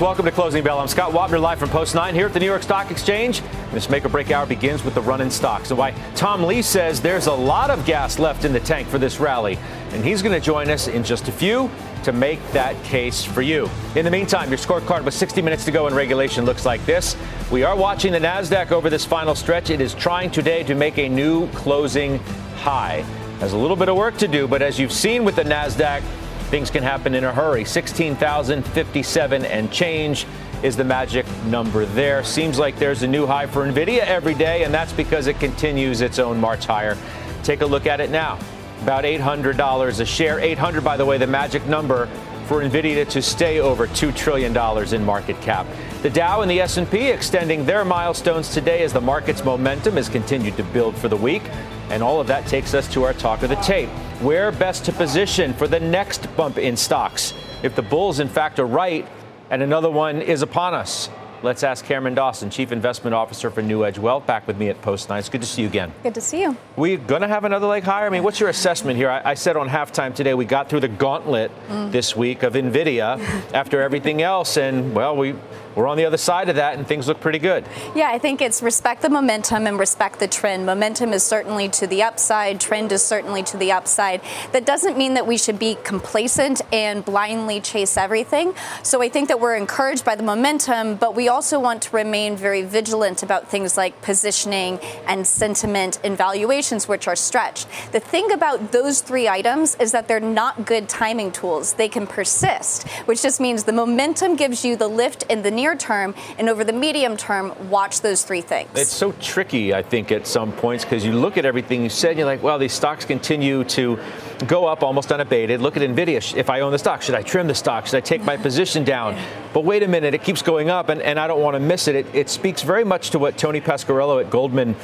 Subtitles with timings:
[0.00, 0.78] Welcome to Closing Bell.
[0.78, 3.42] I'm Scott Wapner, live from Post 9 here at the New York Stock Exchange.
[3.72, 6.62] This make or break hour begins with the run in stocks and why Tom Lee
[6.62, 9.58] says there's a lot of gas left in the tank for this rally.
[9.90, 11.68] And he's going to join us in just a few
[12.04, 13.68] to make that case for you.
[13.96, 17.16] In the meantime, your scorecard with 60 minutes to go in regulation looks like this.
[17.50, 19.70] We are watching the NASDAQ over this final stretch.
[19.70, 22.20] It is trying today to make a new closing
[22.58, 23.04] high.
[23.40, 26.04] Has a little bit of work to do, but as you've seen with the NASDAQ,
[26.48, 27.64] things can happen in a hurry.
[27.64, 30.26] 16,057 and change
[30.62, 32.24] is the magic number there.
[32.24, 36.00] Seems like there's a new high for NVIDIA every day, and that's because it continues
[36.00, 36.96] its own march higher.
[37.42, 38.38] Take a look at it now.
[38.82, 40.40] About $800 a share.
[40.40, 42.06] 800, by the way, the magic number
[42.46, 44.56] for Nvidia to stay over $2 trillion
[44.94, 45.66] in market cap.
[46.02, 50.56] The Dow and the S&P extending their milestones today as the market's momentum has continued
[50.56, 51.42] to build for the week.
[51.90, 53.90] And all of that takes us to our talk of the tape.
[54.20, 57.34] Where best to position for the next bump in stocks?
[57.62, 59.06] If the bulls, in fact, are right
[59.48, 61.08] and another one is upon us.
[61.40, 65.08] Let's ask Cameron Dawson, Chief Investment Officer for NewEdge Wealth, back with me at Post
[65.08, 65.20] 9.
[65.20, 65.92] It's good to see you again.
[66.02, 66.56] Good to see you.
[66.74, 68.06] We're going to have another leg higher?
[68.06, 69.08] I mean, what's your assessment here?
[69.08, 71.92] I, I said on halftime today we got through the gauntlet mm.
[71.92, 73.20] this week of NVIDIA
[73.54, 75.36] after everything else, and, well, we
[75.74, 77.64] we're on the other side of that and things look pretty good.
[77.94, 80.66] Yeah, I think it's respect the momentum and respect the trend.
[80.66, 84.20] Momentum is certainly to the upside, trend is certainly to the upside.
[84.52, 88.54] That doesn't mean that we should be complacent and blindly chase everything.
[88.82, 92.36] So I think that we're encouraged by the momentum, but we also want to remain
[92.36, 97.66] very vigilant about things like positioning and sentiment and valuations, which are stretched.
[97.92, 101.74] The thing about those three items is that they're not good timing tools.
[101.74, 105.74] They can persist, which just means the momentum gives you the lift in the near
[105.74, 108.70] term and over the medium term, watch those three things.
[108.76, 112.10] It's so tricky, I think, at some points because you look at everything you said,
[112.10, 113.98] and you're like, well, these stocks continue to
[114.46, 115.60] go up almost unabated.
[115.60, 116.36] Look at Nvidia.
[116.36, 117.86] If I own the stock, should I trim the stock?
[117.86, 119.20] Should I take my position down?
[119.52, 121.88] But wait a minute, it keeps going up, and, and I don't want to miss
[121.88, 121.96] it.
[121.96, 122.06] it.
[122.14, 124.74] It speaks very much to what Tony Pasquariello at Goldman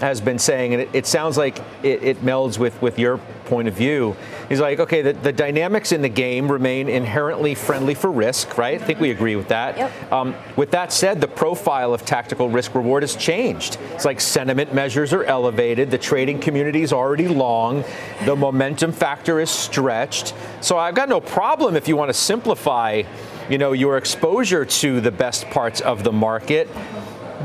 [0.00, 3.68] has been saying, and it, it sounds like it, it melds with, with your point
[3.68, 4.16] of view.
[4.48, 8.80] He's like, okay, the, the dynamics in the game remain inherently friendly for risk, right?
[8.80, 9.76] I think we agree with that.
[9.76, 10.12] Yep.
[10.12, 13.78] Um, with that said, the profile of tactical risk reward has changed.
[13.92, 17.84] It's like sentiment measures are elevated, the trading community is already long,
[18.24, 20.34] the momentum factor is stretched.
[20.60, 23.02] So I've got no problem if you want to simplify,
[23.48, 26.68] you know, your exposure to the best parts of the market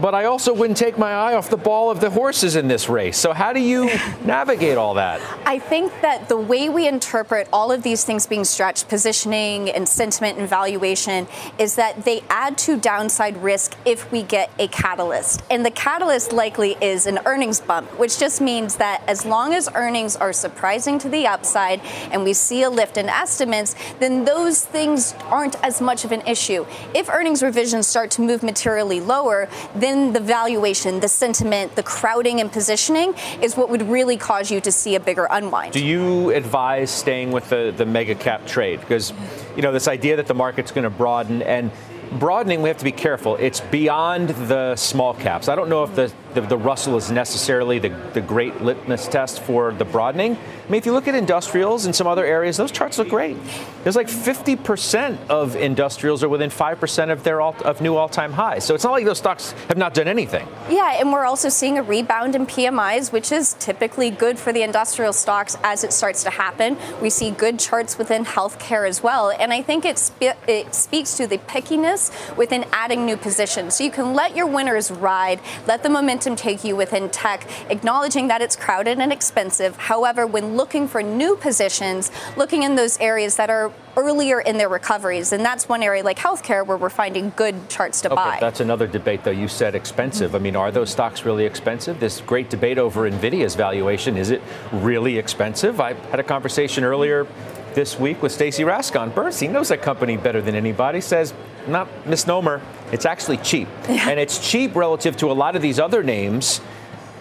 [0.01, 2.89] but I also wouldn't take my eye off the ball of the horses in this
[2.89, 3.17] race.
[3.17, 3.85] So, how do you
[4.25, 5.21] navigate all that?
[5.45, 9.87] I think that the way we interpret all of these things being stretched, positioning and
[9.87, 11.27] sentiment and valuation,
[11.57, 15.41] is that they add to downside risk if we get a catalyst.
[15.49, 19.69] And the catalyst likely is an earnings bump, which just means that as long as
[19.75, 21.81] earnings are surprising to the upside
[22.11, 26.21] and we see a lift in estimates, then those things aren't as much of an
[26.21, 26.65] issue.
[26.93, 32.39] If earnings revisions start to move materially lower, then the valuation, the sentiment, the crowding
[32.39, 35.73] and positioning is what would really cause you to see a bigger unwind.
[35.73, 38.79] Do you advise staying with the, the mega cap trade?
[38.79, 39.13] Because,
[39.55, 41.71] you know, this idea that the market's going to broaden and
[42.11, 43.35] broadening, we have to be careful.
[43.35, 45.47] It's beyond the small caps.
[45.47, 49.41] I don't know if the, the, the, Russell is necessarily the, the great litmus test
[49.41, 50.35] for the broadening.
[50.35, 53.37] I mean, if you look at industrials and some other areas, those charts look great.
[53.83, 58.63] There's like 50% of industrials are within 5% of their all, of new all-time highs.
[58.65, 60.47] So it's not like those stocks have not done anything.
[60.69, 64.61] Yeah, and we're also seeing a rebound in PMIs, which is typically good for the
[64.61, 66.77] industrial stocks as it starts to happen.
[67.01, 71.17] We see good charts within healthcare as well, and I think it, spe- it speaks
[71.17, 71.98] to the pickiness
[72.37, 73.75] within adding new positions.
[73.75, 78.27] So you can let your winners ride, let the momentum take you within tech, acknowledging
[78.29, 79.75] that it's crowded and expensive.
[79.77, 84.69] However, when looking for new positions, looking in those areas that are earlier in their
[84.69, 85.33] recoveries.
[85.33, 88.37] And that's one area like healthcare where we're finding good charts to okay, buy.
[88.39, 89.31] That's another debate, though.
[89.31, 90.35] You said expensive.
[90.35, 91.99] I mean, are those stocks really expensive?
[91.99, 94.17] This great debate over NVIDIA's valuation.
[94.17, 94.41] Is it
[94.71, 95.81] really expensive?
[95.81, 97.27] I had a conversation earlier
[97.73, 99.13] this week with Stacy Rasgon.
[99.13, 101.01] Bernstein knows that company better than anybody.
[101.01, 101.33] Says
[101.67, 102.61] not misnomer,
[102.91, 103.67] it's actually cheap.
[103.89, 104.09] Yeah.
[104.09, 106.61] And it's cheap relative to a lot of these other names,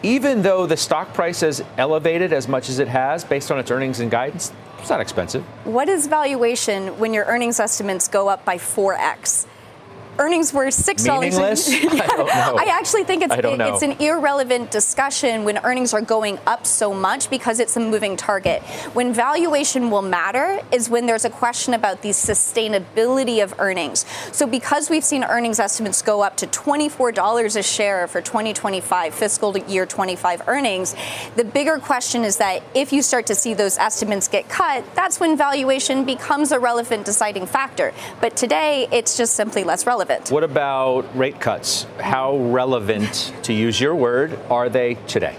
[0.03, 3.71] even though the stock price has elevated as much as it has based on its
[3.71, 4.53] earnings and guidance.
[4.81, 5.43] It's not expensive.
[5.65, 9.47] What is valuation when your earnings estimates go up by 4x?
[10.19, 11.37] Earnings were six dollars.
[11.37, 11.69] Meaningless?
[11.85, 12.67] I.
[12.69, 17.31] I actually think it's it's an irrelevant discussion when earnings are going up so much
[17.31, 18.63] because it's a moving target.
[18.95, 24.05] When valuation will matter is when there's a question about the sustainability of earnings.
[24.33, 29.57] So because we've seen earnings estimates go up to $24 a share for 2025 fiscal
[29.57, 30.95] year 25 earnings,
[31.37, 35.21] the bigger question is that if you start to see those estimates get cut, that's
[35.21, 37.93] when valuation becomes a relevant deciding factor.
[38.21, 40.08] But today, it's just simply less relevant.
[40.31, 41.85] What about rate cuts?
[42.01, 45.37] How relevant, to use your word, are they today?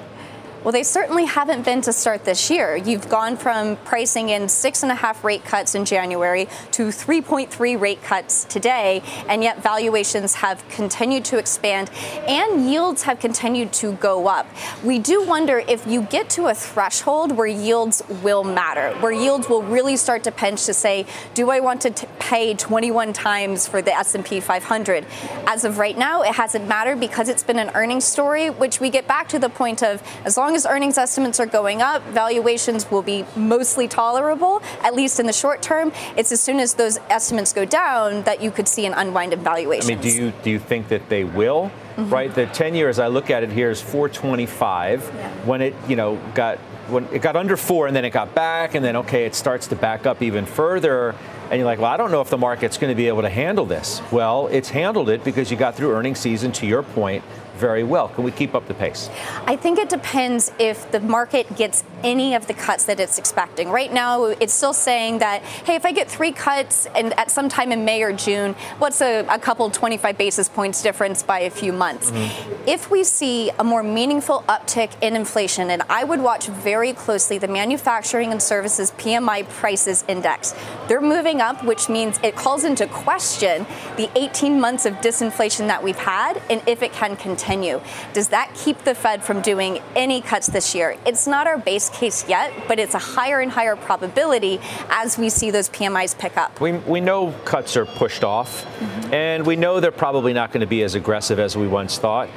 [0.61, 2.75] Well, they certainly haven't been to start this year.
[2.75, 7.79] You've gone from pricing in six and a half rate cuts in January to 3.3
[7.79, 11.89] rate cuts today, and yet valuations have continued to expand
[12.27, 14.47] and yields have continued to go up.
[14.83, 19.47] We do wonder if you get to a threshold where yields will matter, where yields
[19.47, 21.05] will really start to pinch to say,
[21.35, 25.05] do I want to t- pay 21 times for the S&P 500?
[25.47, 28.89] As of right now, it hasn't mattered because it's been an earnings story, which we
[28.89, 32.01] get back to the point of as long long as earnings estimates are going up,
[32.05, 35.91] valuations will be mostly tolerable, at least in the short term.
[36.17, 39.43] It's as soon as those estimates go down that you could see an unwind in
[39.43, 39.91] valuations.
[39.91, 41.69] I mean, do you do you think that they will?
[41.97, 42.09] Mm-hmm.
[42.09, 45.11] Right, the 10 years I look at it here is 425.
[45.13, 45.31] Yeah.
[45.45, 46.57] When it you know got
[46.89, 49.67] when it got under four and then it got back and then okay it starts
[49.67, 51.13] to back up even further
[51.51, 53.29] and you're like well i don't know if the market's going to be able to
[53.29, 57.23] handle this well it's handled it because you got through earnings season to your point
[57.59, 58.07] very well.
[58.09, 59.09] Can we keep up the pace?
[59.45, 63.69] I think it depends if the market gets any of the cuts that it's expecting.
[63.69, 67.49] Right now, it's still saying that, hey, if I get three cuts and at some
[67.49, 71.49] time in May or June, what's a, a couple 25 basis points difference by a
[71.49, 72.11] few months?
[72.11, 72.69] Mm-hmm.
[72.69, 77.37] If we see a more meaningful uptick in inflation, and I would watch very closely
[77.37, 80.55] the manufacturing and services PMI prices index,
[80.87, 83.65] they're moving up, which means it calls into question
[83.97, 87.81] the 18 months of disinflation that we've had and if it can continue continue.
[88.13, 90.95] Does that keep the Fed from doing any cuts this year?
[91.05, 94.59] It's not our base case yet, but it's a higher and higher probability
[94.89, 96.61] as we see those PMIs pick up.
[96.61, 99.13] We, we know cuts are pushed off, mm-hmm.
[99.13, 102.29] and we know they're probably not going to be as aggressive as we once thought.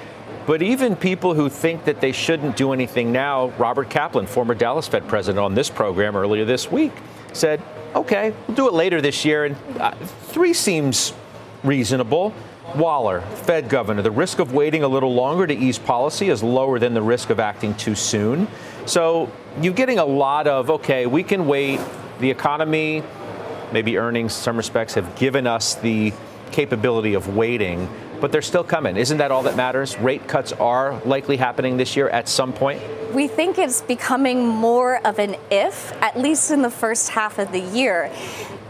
[0.47, 4.89] But even people who think that they shouldn't do anything now, Robert Kaplan, former Dallas
[4.89, 6.93] Fed president on this program earlier this week,
[7.35, 7.63] said,
[7.95, 9.45] okay, we'll do it later this year.
[9.45, 9.93] And uh,
[10.33, 11.13] three seems
[11.63, 12.33] reasonable.
[12.77, 16.79] Waller, Fed governor, the risk of waiting a little longer to ease policy is lower
[16.79, 18.49] than the risk of acting too soon.
[18.87, 19.31] So
[19.61, 21.81] you're getting a lot of, okay, we can wait.
[22.21, 23.03] The economy,
[23.73, 26.13] maybe earnings, some respects, have given us the
[26.51, 27.89] capability of waiting,
[28.23, 28.97] but they're still coming.
[28.97, 29.99] Isn't that all that matters?
[29.99, 32.81] Rate cuts are likely happening this year at some point.
[33.13, 37.51] We think it's becoming more of an if, at least in the first half of
[37.51, 38.13] the year.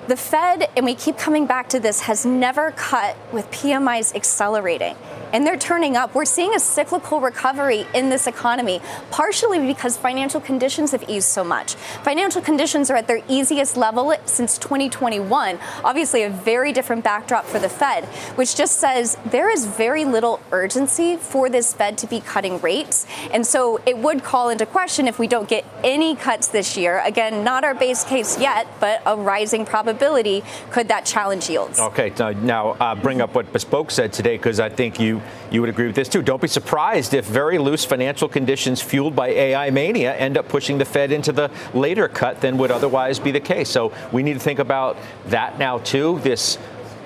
[0.09, 4.97] The Fed, and we keep coming back to this, has never cut with PMIs accelerating
[5.33, 6.15] and they're turning up.
[6.15, 11.43] We're seeing a cyclical recovery in this economy, partially because financial conditions have eased so
[11.43, 11.75] much.
[11.75, 15.59] Financial conditions are at their easiest level since 2021.
[15.83, 18.05] Obviously, a very different backdrop for the Fed,
[18.37, 23.09] which just says there is very little urgency for this Fed to be cutting rates.
[23.33, 27.01] And so it would call into question if we don't get any cuts this year.
[27.05, 30.45] Again, not our base case yet, but a rising probability.
[30.71, 31.81] Could that challenge yields?
[31.81, 35.21] Okay, now uh, bring up what Bespoke said today, because I think you
[35.51, 36.23] you would agree with this too.
[36.23, 40.79] Don't be surprised if very loose financial conditions fueled by AI mania end up pushing
[40.79, 43.69] the Fed into the later cut than would otherwise be the case.
[43.69, 44.97] So we need to think about
[45.27, 46.21] that now too.
[46.21, 46.59] This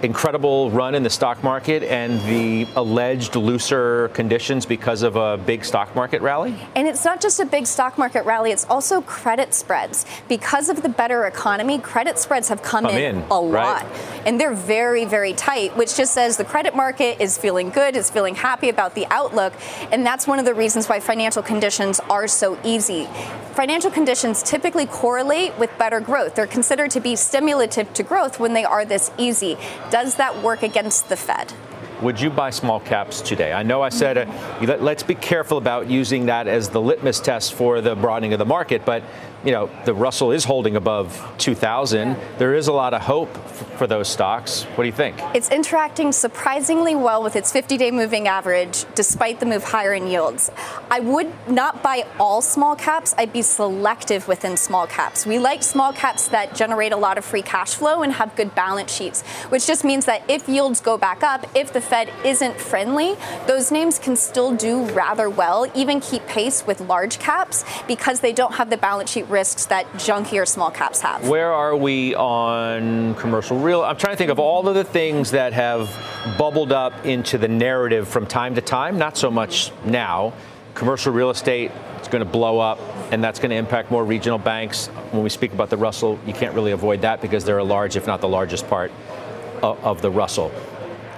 [0.03, 5.65] incredible run in the stock market and the alleged looser conditions because of a big
[5.65, 6.55] stock market rally?
[6.75, 10.07] And it's not just a big stock market rally, it's also credit spreads.
[10.29, 13.85] Because of the better economy, credit spreads have come, come in, in, a lot.
[13.85, 14.23] Right.
[14.26, 18.11] And they're very, very tight, which just says the credit market is feeling good, is
[18.11, 19.55] feeling happy about the outlook.
[19.93, 23.09] And that's one of the reasons why financial conditions are so easy.
[23.53, 26.35] Financial conditions typically correlate with better growth.
[26.35, 29.57] They're considered to be stimulative to growth when they are this easy.
[29.90, 31.52] Does that work against the Fed?
[32.02, 33.52] Would you buy small caps today?
[33.52, 37.55] I know I said uh, let's be careful about using that as the litmus test
[37.55, 39.02] for the broadening of the market, but
[39.47, 42.17] you know, the Russell is holding above 2,000.
[42.37, 43.33] There is a lot of hope
[43.79, 44.65] for those stocks.
[44.65, 45.17] What do you think?
[45.35, 50.09] It's interacting surprisingly well with its 50 day moving average, despite the move higher in
[50.09, 50.50] yields.
[50.91, 55.25] I would not buy all small caps, I'd be selective within small caps.
[55.25, 58.53] We like small caps that generate a lot of free cash flow and have good
[58.57, 62.59] balance sheets, which just means that if yields go back up, if the Fed isn't
[62.61, 63.15] friendly,
[63.47, 68.33] those names can still do rather well, even keep pace with large caps because they
[68.33, 71.28] don't have the balance sheet risks that junkier small caps have.
[71.28, 73.83] Where are we on commercial real?
[73.83, 75.95] I'm trying to think of all of the things that have
[76.38, 80.33] bubbled up into the narrative from time to time, not so much now.
[80.73, 82.78] Commercial real estate is going to blow up,
[83.12, 84.87] and that's going to impact more regional banks.
[85.12, 87.95] When we speak about the Russell, you can't really avoid that because they're a large,
[87.95, 88.90] if not the largest part
[89.62, 90.50] of, of the Russell.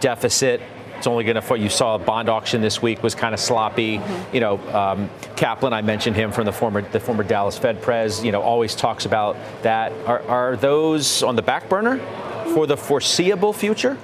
[0.00, 0.60] Deficit,
[0.98, 1.58] it's only going to.
[1.58, 3.98] You saw a bond auction this week was kind of sloppy.
[3.98, 4.34] Mm-hmm.
[4.34, 8.22] You know, um, Kaplan, I mentioned him from the former the former Dallas Fed pres.
[8.24, 9.92] You know, always talks about that.
[10.06, 11.98] Are, are those on the back burner
[12.52, 13.96] for the foreseeable future?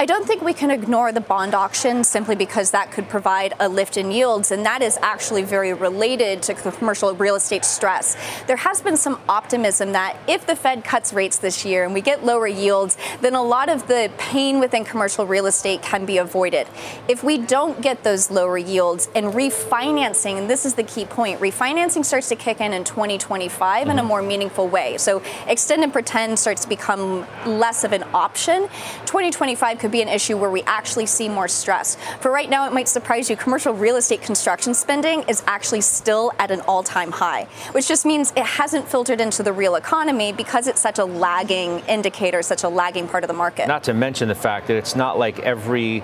[0.00, 3.68] I don't think we can ignore the bond auction simply because that could provide a
[3.68, 8.16] lift in yields, and that is actually very related to commercial real estate stress.
[8.46, 12.00] There has been some optimism that if the Fed cuts rates this year and we
[12.00, 16.18] get lower yields, then a lot of the pain within commercial real estate can be
[16.18, 16.68] avoided.
[17.08, 21.40] If we don't get those lower yields and refinancing, and this is the key point,
[21.40, 23.90] refinancing starts to kick in in 2025 mm-hmm.
[23.90, 24.96] in a more meaningful way.
[24.96, 28.68] So extend and pretend starts to become less of an option.
[29.04, 31.96] 2025 could could be an issue where we actually see more stress.
[32.20, 36.30] For right now, it might surprise you, commercial real estate construction spending is actually still
[36.38, 40.30] at an all time high, which just means it hasn't filtered into the real economy
[40.30, 43.66] because it's such a lagging indicator, such a lagging part of the market.
[43.66, 46.02] Not to mention the fact that it's not like every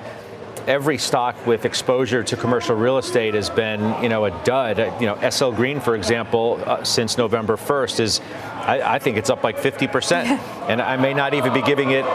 [0.67, 4.79] every stock with exposure to commercial real estate has been, you know, a dud.
[4.99, 8.21] You know, SL Green, for example, uh, since November 1st is,
[8.55, 10.13] I, I, think it's up like 50%.
[10.69, 12.07] and I may not even be giving it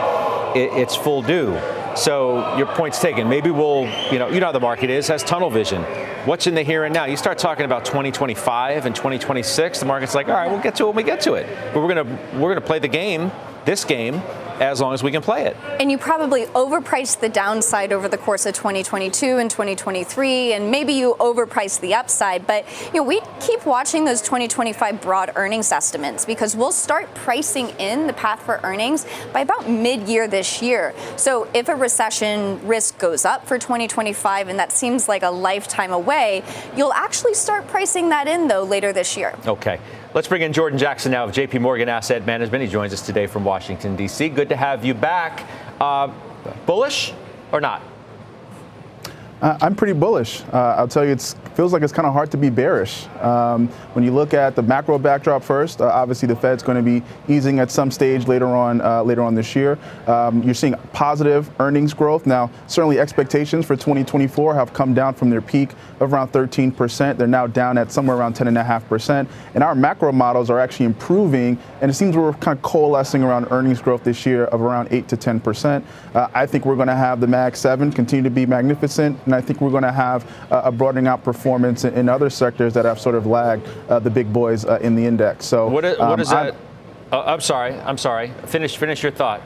[0.56, 1.60] it, it's full due.
[1.96, 3.28] So your point's taken.
[3.28, 5.84] Maybe we'll, you know, you know how the market is, has tunnel vision.
[6.26, 7.06] What's in the here and now?
[7.06, 10.84] You start talking about 2025 and 2026, the market's like, all right, we'll get to
[10.84, 11.48] it when we get to it.
[11.74, 13.32] But we're gonna we're gonna play the game,
[13.66, 14.22] this game,
[14.60, 15.56] as long as we can play it.
[15.80, 20.94] And you probably overpriced the downside over the course of 2022 and 2023, and maybe
[20.94, 22.46] you overpriced the upside.
[22.46, 27.70] But you know, we keep watching those 2025 broad earnings estimates because we'll start pricing
[27.80, 30.94] in the path for earnings by about mid-year this year.
[31.16, 35.92] So if a recession risk goes up for 2025, and that seems like a lifetime
[35.92, 36.44] away,
[36.76, 39.36] you'll actually start pricing that in though later this year.
[39.46, 39.80] Okay.
[40.12, 42.64] Let's bring in Jordan Jackson now of JP Morgan Asset Management.
[42.64, 44.30] He joins us today from Washington, D.C.
[44.30, 45.48] Good to have you back.
[45.80, 46.12] Uh,
[46.66, 47.14] bullish
[47.52, 47.84] or not?
[49.42, 50.44] Uh, I'm pretty bullish.
[50.52, 53.08] Uh, I'll tell you, it feels like it's kind of hard to be bearish.
[53.22, 56.84] Um, when you look at the macro backdrop first, uh, obviously the Fed's going to
[56.84, 59.78] be easing at some stage later on uh, later on this year.
[60.08, 62.26] Um, you're seeing positive earnings growth.
[62.26, 65.70] Now, certainly expectations for 2024 have come down from their peak
[66.02, 67.18] of around 13%.
[67.18, 69.28] They're now down at somewhere around 10.5%.
[69.54, 73.48] And our macro models are actually improving, and it seems we're kind of coalescing around
[73.52, 75.84] earnings growth this year of around 8 to 10%.
[76.14, 79.36] Uh, I think we're going to have the Mag 7 continue to be magnificent and
[79.36, 82.74] I think we're going to have uh, a broadening out performance in, in, other sectors
[82.74, 85.46] that have sort of lagged uh, the big boys uh, in the index.
[85.46, 86.56] So what is, what um, is that?
[87.12, 87.76] I'm, I'm sorry.
[87.76, 88.32] I'm sorry.
[88.48, 88.78] Finish.
[88.78, 89.42] Finish your thought.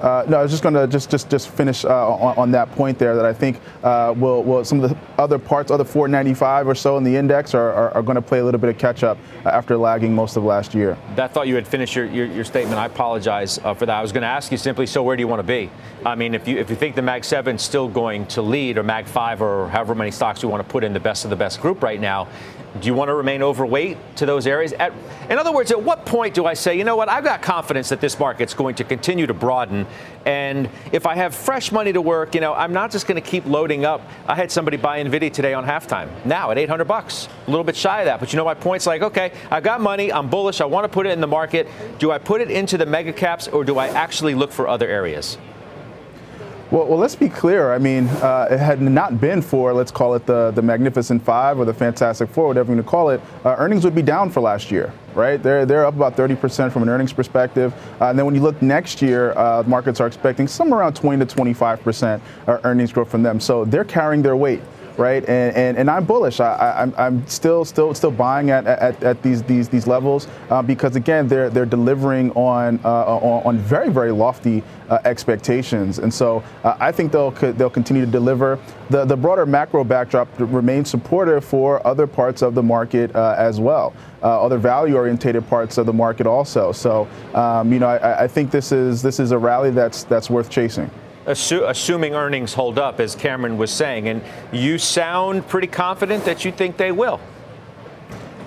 [0.00, 2.70] Uh, no, I was just going to just just just finish uh, on, on, that
[2.72, 3.14] point there.
[3.14, 6.96] That I think uh, will will some of the other parts, other 495 or so
[6.96, 9.18] in the index, are, are, are going to play a little bit of catch up
[9.44, 10.96] after lagging most of last year.
[11.18, 12.78] I thought you had finished your, your, your statement.
[12.78, 13.94] I apologize uh, for that.
[13.94, 14.86] I was going to ask you simply.
[14.86, 15.70] So where do you want to be?
[16.06, 18.78] I mean, if you if you think the Mag 7 is still going to lead,
[18.78, 21.30] or Mag 5, or however many stocks you want to put in the best of
[21.30, 22.26] the best group right now,
[22.78, 24.72] do you want to remain overweight to those areas?
[24.72, 24.92] At,
[25.28, 27.88] in other words, at what point do I say, you know what, I've got confidence
[27.88, 29.86] that this market's going to continue to broaden,
[30.24, 33.28] and if I have fresh money to work, you know, I'm not just going to
[33.28, 34.02] keep loading up.
[34.26, 37.76] I had somebody buy Nvidia today on halftime, now at 800 bucks, a little bit
[37.76, 38.20] shy of that.
[38.20, 40.88] But you know, my point's like, okay, I've got money, I'm bullish, I want to
[40.88, 41.66] put it in the market.
[41.98, 44.86] Do I put it into the mega caps, or do I actually look for other
[44.86, 45.38] areas?
[46.70, 47.72] Well, well, let's be clear.
[47.72, 51.58] I mean, uh, it had not been for, let's call it the, the Magnificent Five
[51.58, 54.30] or the Fantastic Four, whatever you want to call it, uh, earnings would be down
[54.30, 55.42] for last year, right?
[55.42, 57.74] They're, they're up about 30% from an earnings perspective.
[58.00, 61.24] Uh, and then when you look next year, uh, markets are expecting somewhere around 20
[61.24, 63.40] to 25% uh, earnings growth from them.
[63.40, 64.62] So they're carrying their weight
[64.98, 65.22] right?
[65.28, 66.40] And, and, and I'm bullish.
[66.40, 70.62] I, am I'm still still still buying at, at, at these these these levels uh,
[70.62, 76.12] because again they're they're delivering on uh, on, on, very very lofty uh, expectations, and
[76.12, 78.58] so uh, I think they'll they'll continue to deliver.
[78.90, 83.60] The the broader macro backdrop remains supportive for other parts of the market uh, as
[83.60, 83.94] well.
[84.22, 86.72] Uh, other value-orientated parts of the market also.
[86.72, 90.28] So, um, you know, I, I think this is this is a rally that's that's
[90.28, 90.90] worth chasing
[91.26, 94.08] assu- assuming earnings hold up, as Cameron was saying.
[94.08, 94.22] And
[94.52, 97.20] you sound pretty confident that you think they will.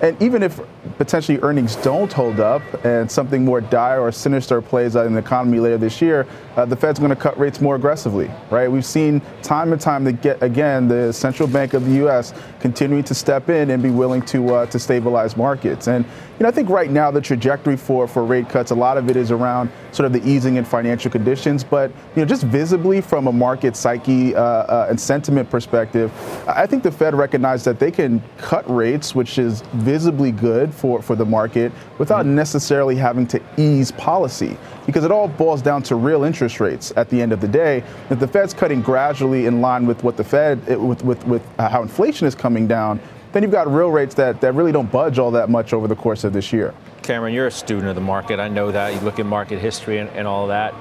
[0.02, 0.60] and even if
[0.98, 5.18] potentially earnings don't hold up and something more dire or sinister plays out in the
[5.18, 6.26] economy later this year,
[6.56, 8.70] uh, the Fed's going to cut rates more aggressively, right?
[8.70, 12.32] We've seen time and time again the central bank of the U.S.
[12.60, 15.88] continuing to step in and be willing to uh, to stabilize markets.
[15.88, 18.98] And you know, I think right now the trajectory for for rate cuts, a lot
[18.98, 22.42] of it is around sort of the easing in financial conditions, but you know, just
[22.44, 26.12] visibly from a market psyche uh, uh and sentiment perspective,
[26.48, 31.00] I think the Fed recognized that they can cut rates, which is visibly good for
[31.00, 35.94] for the market, without necessarily having to ease policy because it all boils down to
[35.94, 37.82] real interest rates at the end of the day.
[38.10, 41.68] If the Fed's cutting gradually in line with what the Fed, with, with, with uh,
[41.68, 43.00] how inflation is coming down,
[43.32, 45.96] then you've got real rates that, that really don't budge all that much over the
[45.96, 46.74] course of this year.
[47.02, 48.40] Cameron, you're a student of the market.
[48.40, 48.94] I know that.
[48.94, 50.74] You look at market history and, and all that.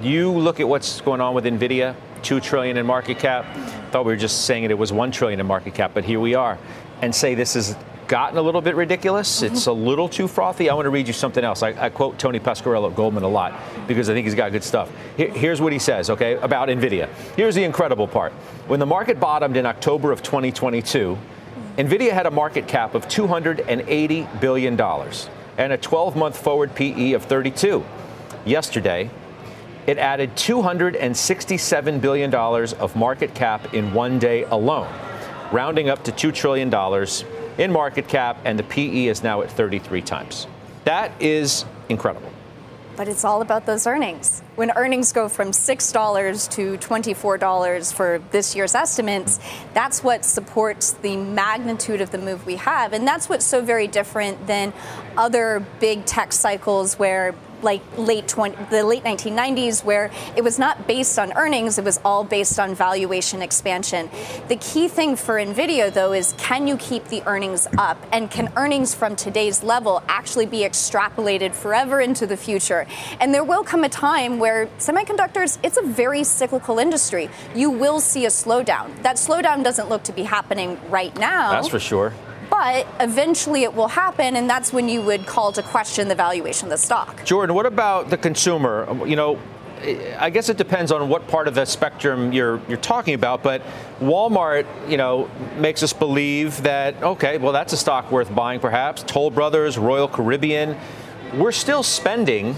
[0.00, 3.46] You look at what's going on with NVIDIA, two trillion in market cap.
[3.90, 6.20] Thought we were just saying it, it was one trillion in market cap, but here
[6.20, 6.58] we are,
[7.00, 7.74] and say this is
[8.08, 9.42] gotten a little bit ridiculous.
[9.42, 9.54] Mm-hmm.
[9.54, 10.70] It's a little too frothy.
[10.70, 11.62] I want to read you something else.
[11.62, 14.64] I, I, quote Tony Pasquariello at Goldman a lot because I think he's got good
[14.64, 14.90] stuff.
[15.16, 17.08] Here, here's what he says, okay, about NVIDIA.
[17.36, 18.32] Here's the incredible part.
[18.66, 21.18] When the market bottomed in October of 2022,
[21.76, 24.80] NVIDIA had a market cap of $280 billion
[25.58, 27.84] and a 12 month forward PE of 32.
[28.44, 29.10] Yesterday,
[29.86, 34.92] it added $267 billion of market cap in one day alone,
[35.52, 36.70] rounding up to $2 trillion
[37.58, 40.46] in market cap, and the PE is now at 33 times.
[40.84, 42.30] That is incredible.
[42.96, 44.42] But it's all about those earnings.
[44.54, 49.38] When earnings go from $6 to $24 for this year's estimates,
[49.74, 52.94] that's what supports the magnitude of the move we have.
[52.94, 54.72] And that's what's so very different than
[55.16, 60.86] other big tech cycles where like late 20, the late 1990s where it was not
[60.86, 64.08] based on earnings, it was all based on valuation expansion.
[64.48, 68.52] The key thing for Nvidia though is can you keep the earnings up and can
[68.56, 72.86] earnings from today's level actually be extrapolated forever into the future?
[73.20, 77.28] And there will come a time where semiconductors it's a very cyclical industry.
[77.54, 79.02] You will see a slowdown.
[79.02, 81.52] That slowdown doesn't look to be happening right now.
[81.52, 82.12] That's for sure.
[82.50, 86.66] But eventually it will happen, and that's when you would call to question the valuation
[86.66, 87.24] of the stock.
[87.24, 88.86] Jordan, what about the consumer?
[88.88, 89.38] Um, you know,
[90.18, 93.62] I guess it depends on what part of the spectrum you're you're talking about, but
[94.00, 99.02] Walmart, you know, makes us believe that okay, well that's a stock worth buying perhaps.
[99.02, 100.76] Toll Brothers, Royal Caribbean,
[101.34, 102.56] we're still spending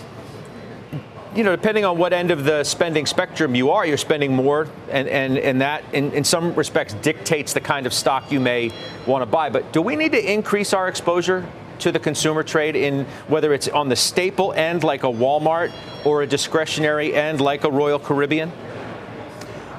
[1.35, 4.69] you know, depending on what end of the spending spectrum you are, you're spending more,
[4.91, 8.73] and, and, and that, in, in some respects, dictates the kind of stock you may
[9.07, 9.51] want to buy.
[9.51, 11.47] But do we need to increase our exposure
[11.81, 15.73] to the consumer trade in whether it's on the staple end like a Walmart
[16.05, 18.51] or a discretionary end like a Royal Caribbean?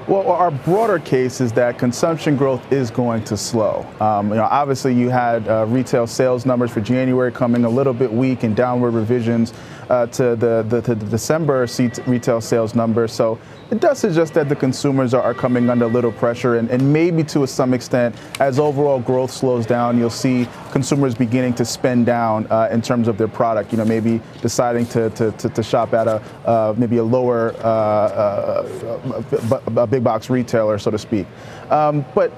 [0.09, 3.85] Well, our broader case is that consumption growth is going to slow.
[4.01, 7.93] Um, you know, obviously, you had uh, retail sales numbers for January coming a little
[7.93, 9.53] bit weak and downward revisions
[9.87, 11.67] uh, to the, the, the December
[12.07, 13.13] retail sales numbers.
[13.13, 13.37] So
[13.71, 17.23] it does suggest that the consumers are, coming under a little pressure, and, and maybe
[17.25, 22.47] to some extent, as overall growth slows down, you'll see consumers beginning to spend down
[22.49, 23.71] uh, in terms of their product.
[23.71, 27.53] You know, maybe deciding to, to, to, to shop at a uh, maybe a lower
[27.59, 31.27] uh, uh, a big box retailer, so to speak.
[31.69, 32.31] Um, but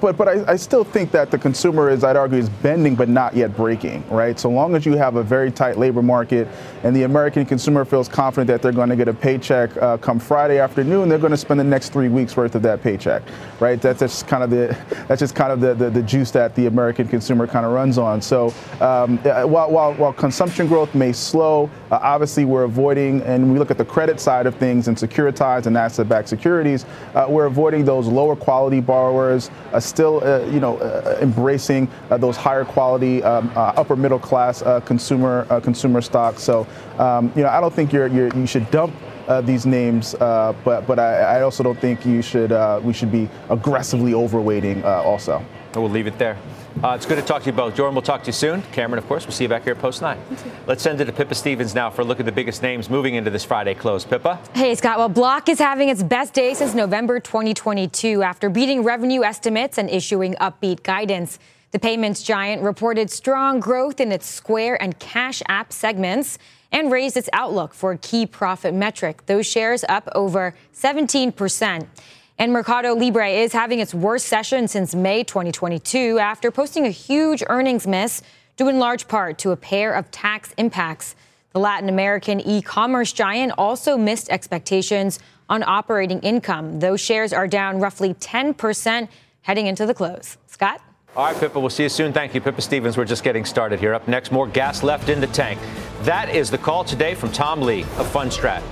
[0.00, 3.08] but but I, I, still think that the consumer is, I'd argue, is bending but
[3.08, 4.38] not yet breaking, right?
[4.38, 6.48] So long as you have a very tight labor market
[6.82, 10.18] and the American consumer feels confident that they're going to get a paycheck uh, come
[10.18, 13.22] Friday afternoon, they're going to spend the next three weeks worth of that paycheck,
[13.60, 13.80] right?
[13.80, 14.76] That's just kind of the
[15.08, 17.98] that's just kind of the, the, the juice that the American consumer kind of runs
[17.98, 18.20] on.
[18.20, 23.58] So um, while, while while consumption growth may slow, uh, obviously we're avoiding, and we
[23.58, 27.84] look at the credit side of things and securitized and asset-backed securities, uh, we're avoiding
[27.84, 29.50] those lower quality borrowers.
[29.72, 34.62] Uh, still, uh, you know, uh, embracing uh, those higher quality, um, upper middle class
[34.84, 36.42] consumer consumer stocks.
[36.42, 36.66] So,
[36.98, 38.94] um, you know, I don't think you're, you're you should dump
[39.28, 42.92] uh, these names, uh, but but I, I, also don't think you should uh, we
[42.92, 45.44] should be aggressively overweighting also.
[45.74, 46.36] We'll leave it there.
[46.82, 47.74] Uh, it's good to talk to you both.
[47.74, 48.60] Jordan, we'll talk to you soon.
[48.72, 50.18] Cameron, of course, we'll see you back here at Post 9.
[50.66, 53.14] Let's send it to Pippa Stevens now for a look at the biggest names moving
[53.14, 54.04] into this Friday close.
[54.04, 54.40] Pippa?
[54.54, 54.98] Hey, Scott.
[54.98, 59.88] Well, Block is having its best day since November 2022 after beating revenue estimates and
[59.88, 61.38] issuing upbeat guidance.
[61.70, 66.38] The payments giant reported strong growth in its Square and Cash App segments
[66.70, 71.88] and raised its outlook for a key profit metric, those shares up over 17 percent.
[72.36, 77.44] And Mercado Libre is having its worst session since May 2022 after posting a huge
[77.48, 78.22] earnings miss,
[78.56, 81.14] due in large part to a pair of tax impacts.
[81.52, 86.80] The Latin American e commerce giant also missed expectations on operating income.
[86.80, 89.08] Those shares are down roughly 10%
[89.42, 90.36] heading into the close.
[90.48, 90.80] Scott?
[91.14, 92.12] All right, Pippa, we'll see you soon.
[92.12, 92.96] Thank you, Pippa Stevens.
[92.96, 93.94] We're just getting started here.
[93.94, 95.60] Up next, more gas left in the tank.
[96.02, 98.62] That is the call today from Tom Lee of Fundstrat.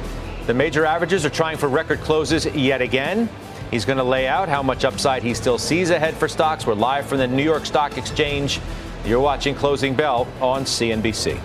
[0.46, 3.28] The major averages are trying for record closes yet again.
[3.72, 6.66] He's going to lay out how much upside he still sees ahead for stocks.
[6.66, 8.60] We're live from the New York Stock Exchange.
[9.06, 11.40] You're watching Closing Bell on CNBC.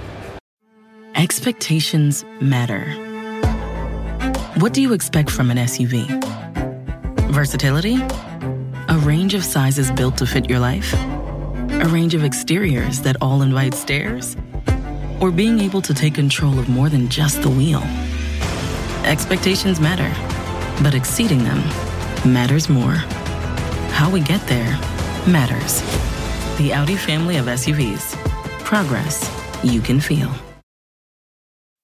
[1.16, 2.84] Expectations matter.
[4.60, 6.06] What do you expect from an SUV?
[7.32, 7.96] Versatility?
[8.90, 10.94] A range of sizes built to fit your life?
[10.96, 14.36] A range of exteriors that all invite stares?
[15.22, 17.84] Or being able to take control of more than just the wheel?
[19.06, 20.12] Expectations matter,
[20.84, 21.63] but exceeding them
[22.28, 22.96] matters more.
[23.92, 24.78] How we get there
[25.28, 25.82] matters.
[26.58, 28.16] The Audi family of SUVs.
[28.63, 29.30] Progress
[29.63, 30.32] you can feel.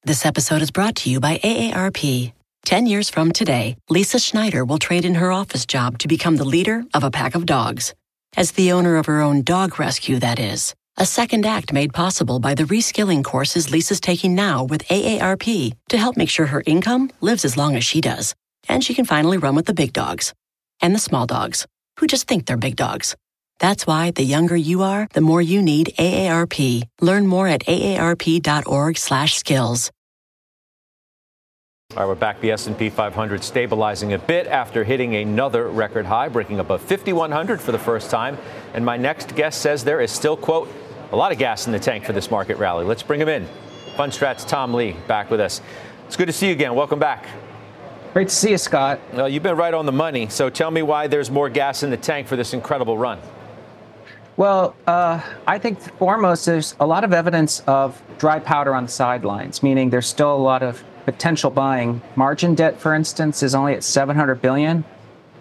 [0.04, 2.34] This episode is brought to you by AARP.
[2.66, 6.46] 10 years from today, Lisa Schneider will trade in her office job to become the
[6.46, 7.94] leader of a pack of dogs.
[8.36, 10.74] As the owner of her own dog rescue, that is.
[10.98, 15.98] A second act made possible by the reskilling courses Lisa's taking now with AARP to
[15.98, 18.36] help make sure her income lives as long as she does.
[18.67, 20.34] And she can finally run with the big dogs
[20.82, 21.65] and the small dogs
[21.99, 23.15] who just think they're big dogs.
[23.60, 26.84] That's why the younger you are, the more you need AARP.
[27.02, 29.91] Learn more at aarp.org/skills.
[31.95, 32.41] All right, we're back.
[32.41, 37.71] The S&P 500 stabilizing a bit after hitting another record high, breaking above 5,100 for
[37.71, 38.36] the first time.
[38.73, 40.69] And my next guest says there is still, quote,
[41.12, 42.84] a lot of gas in the tank for this market rally.
[42.84, 43.47] Let's bring him in.
[43.95, 45.62] Fundstrat's Tom Lee back with us.
[46.08, 46.73] It's good to see you again.
[46.73, 47.28] Welcome back.
[48.13, 48.99] Great to see you, Scott.
[49.12, 50.30] Well, you've been right on the money.
[50.30, 53.19] So tell me why there's more gas in the tank for this incredible run.
[54.38, 58.91] Well, uh, I think foremost, there's a lot of evidence of dry powder on the
[58.91, 62.04] sidelines, meaning there's still a lot of potential buying.
[62.15, 64.86] Margin debt, for instance, is only at 700 billion.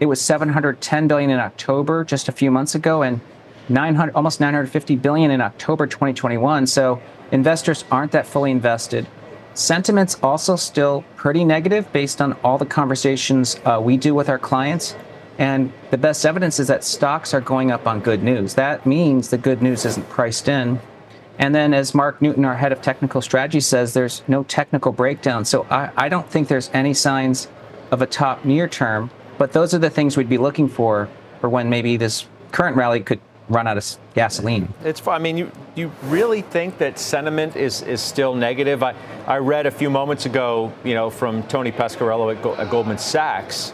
[0.00, 3.20] It was 710 billion in October, just a few months ago, and
[3.68, 6.66] 900, almost 950 billion in October 2021.
[6.66, 9.06] So investors aren't that fully invested.
[9.54, 14.38] Sentiment's also still pretty negative based on all the conversations uh, we do with our
[14.38, 14.96] clients.
[15.38, 18.54] And the best evidence is that stocks are going up on good news.
[18.54, 20.80] That means the good news isn't priced in.
[21.38, 25.44] And then, as Mark Newton, our head of technical strategy, says, there's no technical breakdown.
[25.44, 27.48] So I, I don't think there's any signs
[27.90, 29.10] of a top near term.
[29.38, 31.08] But those are the things we'd be looking for
[31.40, 33.20] for when maybe this current rally could
[33.52, 34.72] run out of gasoline.
[34.84, 35.06] It's.
[35.06, 38.82] I mean, you you really think that sentiment is is still negative?
[38.82, 38.94] I
[39.26, 42.98] I read a few moments ago, you know, from Tony Pasquariello at, Go, at Goldman
[42.98, 43.72] Sachs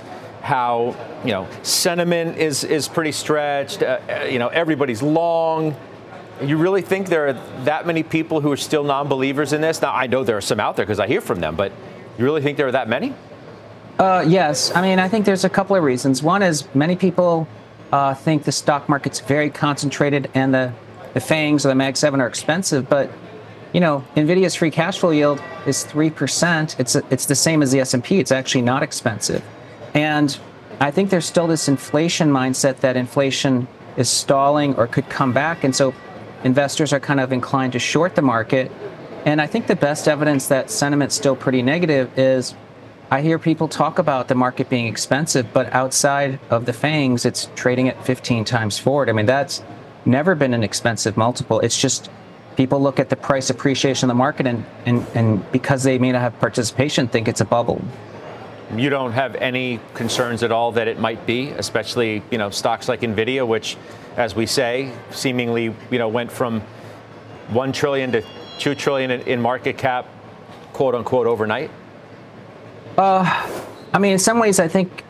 [0.49, 3.83] how you know sentiment is is pretty stretched.
[3.83, 5.77] Uh, uh, you know everybody's long.
[6.41, 7.33] You really think there are
[7.65, 9.83] that many people who are still non-believers in this?
[9.83, 11.73] Now I know there are some out there because I hear from them, but
[12.17, 13.15] you really think there are that many?
[13.99, 16.23] Uh, yes, I mean I think there's a couple of reasons.
[16.23, 17.49] One is many people
[17.93, 20.73] uh, think the stock market's very concentrated and the
[21.15, 23.11] the FANGs or the Mag Seven are expensive, but
[23.73, 26.77] you know, Nvidia's free cash flow yield is three percent.
[26.79, 28.19] It's a, it's the same as the S and P.
[28.19, 29.43] It's actually not expensive.
[29.95, 30.39] And
[30.81, 35.65] I think there's still this inflation mindset that inflation is stalling or could come back.
[35.65, 35.93] And so
[36.45, 38.71] investors are kind of inclined to short the market.
[39.25, 42.55] And I think the best evidence that sentiment's still pretty negative is
[43.11, 47.49] I hear people talk about the market being expensive, but outside of the FANGs, it's
[47.57, 49.09] trading at 15 times forward.
[49.09, 49.63] I mean, that's
[50.05, 51.59] never been an expensive multiple.
[51.61, 52.11] It's just
[52.57, 56.13] people look at the price appreciation of the market and, and, and because they may
[56.13, 57.83] not have participation, think it's a bubble.
[58.77, 62.87] You don't have any concerns at all that it might be, especially you know stocks
[62.87, 63.79] like Nvidia, which,
[64.19, 66.61] as we say, seemingly you know went from
[67.49, 68.23] one trillion to
[68.59, 70.07] two trillion in, market cap,
[70.75, 71.71] quote unquote, overnight.
[72.99, 73.25] Uh,
[73.93, 75.05] I mean, in some ways, I think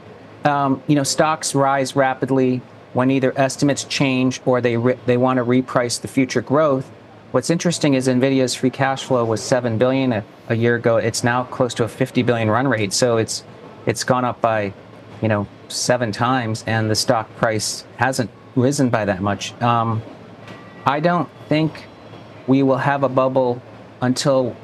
[0.45, 2.61] um, you know stocks rise rapidly
[2.93, 6.89] when either estimates change or they re- they want to reprice the future growth.
[7.33, 10.97] What's interesting is Nvidia's free cash flow was seven billion a, a, year ago.
[10.97, 12.93] It's now close to a 50 billion run rate.
[12.93, 13.43] So it's
[13.87, 14.73] it's gone up by,
[15.23, 19.61] you know, seven times, and the stock price hasn't risen by that much.
[19.63, 20.03] Um,
[20.85, 21.85] I don't think
[22.47, 23.63] we will have a bubble
[24.03, 24.55] until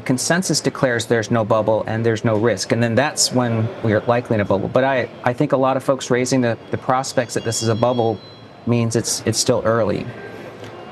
[0.00, 2.72] the consensus declares there's no bubble and there's no risk.
[2.72, 4.68] And then that's when we're likely in a bubble.
[4.68, 7.68] But I, I think a lot of folks raising the, the prospects that this is
[7.68, 8.18] a bubble
[8.66, 10.06] means it's it's still early.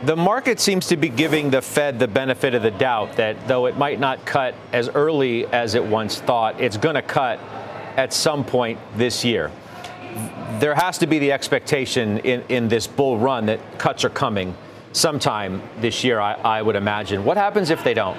[0.04, 3.64] The market seems to be giving the Fed the benefit of the doubt that though
[3.64, 7.40] it might not cut as early as it once thought, it's going to cut
[7.96, 9.50] at some point this year.
[10.60, 14.54] There has to be the expectation in, in this bull run that cuts are coming
[14.92, 17.24] sometime this year, I, I would imagine.
[17.24, 18.18] What happens if they don't?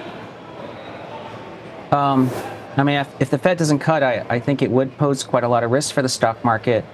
[1.92, 2.30] Um,
[2.76, 5.42] I mean, if, if, the Fed doesn't cut, I, I think it would pose quite
[5.42, 6.84] a lot of risk for the stock market.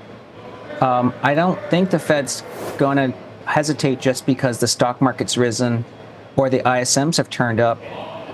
[0.81, 2.43] Um, I don't think the Fed's
[2.79, 5.85] going to hesitate just because the stock market's risen
[6.37, 7.79] or the ISMs have turned up.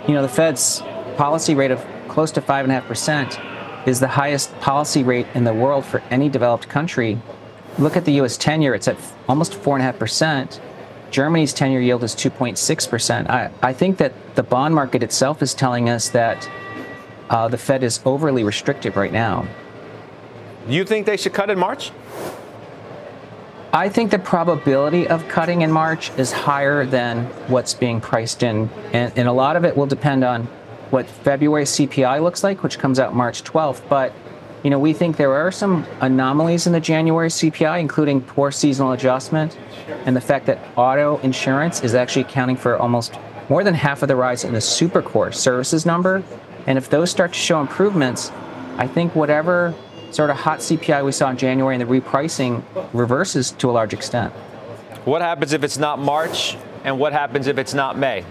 [0.09, 0.81] You know, the Fed's
[1.17, 6.01] policy rate of close to 5.5% is the highest policy rate in the world for
[6.11, 7.21] any developed country.
[7.79, 8.97] Look at the US 10 year, it's at
[9.29, 10.61] almost 4.5%.
[11.13, 13.29] Germany's 10 year yield is 2.6%.
[13.29, 16.51] I, I think that the bond market itself is telling us that
[17.31, 19.47] uh, the Fed is overly restrictive right now.
[20.67, 21.93] Do you think they should cut in March?
[23.75, 28.69] I think the probability of cutting in March is higher than what's being priced in.
[28.93, 30.45] And, and, a lot of it will depend on
[30.91, 33.83] what February CPI looks like, which comes out March 12th.
[33.89, 34.13] But,
[34.63, 38.93] you know, we think there are some anomalies in the January CPI, including poor seasonal
[38.93, 39.57] adjustment
[40.07, 44.09] and the fact that auto insurance is actually accounting for almost more than half of
[44.09, 46.23] the rise in the supercore services number.
[46.67, 48.31] And if those start to show improvements,
[48.79, 49.75] I think whatever
[50.11, 53.93] sort of hot CPI we saw in January and the repricing reverses to a large
[53.93, 54.33] extent.
[55.05, 58.25] What happens if it's not March, and what happens if it's not May?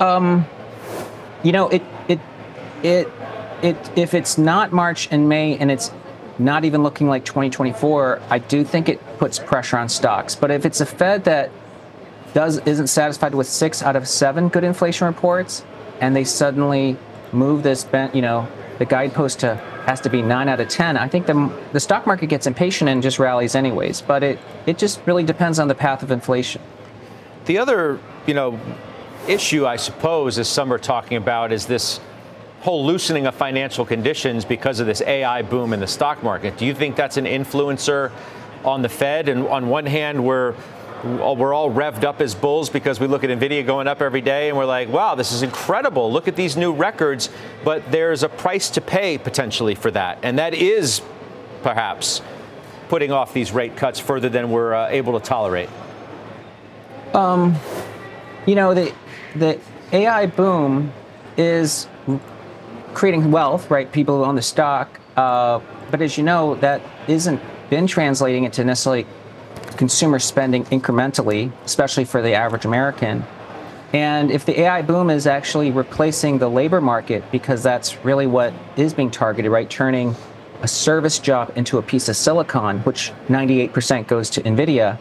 [0.00, 0.44] Um,
[1.42, 2.20] you know, it it
[2.82, 3.08] it
[3.62, 5.90] it if it's not March and May, and it's
[6.38, 10.34] not even looking like 2024, I do think it puts pressure on stocks.
[10.34, 11.50] But if it's a Fed that
[12.32, 15.64] does isn't satisfied with six out of seven good inflation reports,
[16.00, 16.96] and they suddenly
[17.32, 19.54] move this, you know, the guidepost to
[19.86, 20.96] has to be nine out of ten.
[20.96, 24.02] I think the the stock market gets impatient and just rallies anyways.
[24.02, 26.62] But it it just really depends on the path of inflation.
[27.44, 28.58] The other, you know,
[29.28, 32.00] issue I suppose, as some are talking about, is this
[32.64, 36.56] whole loosening of financial conditions because of this AI boom in the stock market.
[36.56, 38.10] Do you think that's an influencer
[38.64, 39.28] on the Fed?
[39.28, 40.54] And on one hand, we're
[41.04, 44.48] we're all revved up as bulls because we look at Nvidia going up every day
[44.48, 46.10] and we're like, wow, this is incredible.
[46.10, 47.28] Look at these new records.
[47.62, 50.18] But there's a price to pay potentially for that.
[50.22, 51.02] And that is
[51.62, 52.22] perhaps
[52.88, 55.68] putting off these rate cuts further than we're uh, able to tolerate.
[57.12, 57.54] Um,
[58.46, 58.94] you know, the,
[59.36, 59.60] the
[59.92, 60.90] AI boom
[61.36, 61.86] is
[62.94, 63.90] creating wealth, right?
[63.90, 65.00] People own the stock.
[65.16, 69.06] Uh, but as you know, that isn't been translating into necessarily
[69.76, 73.24] consumer spending incrementally, especially for the average American.
[73.92, 78.52] And if the AI boom is actually replacing the labor market, because that's really what
[78.76, 79.70] is being targeted, right?
[79.70, 80.16] Turning
[80.62, 84.98] a service job into a piece of silicon, which 98% goes to NVIDIA,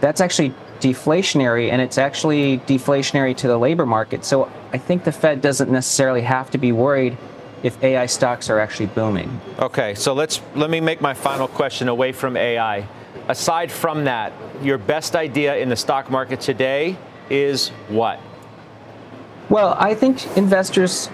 [0.00, 4.24] that's actually deflationary and it's actually deflationary to the labor market.
[4.24, 7.16] So I think the Fed doesn't necessarily have to be worried
[7.62, 9.40] if AI stocks are actually booming.
[9.58, 12.86] Okay, so let's let me make my final question away from AI
[13.28, 16.96] aside from that, your best idea in the stock market today
[17.30, 18.18] is what?
[19.50, 21.08] Well, I think investors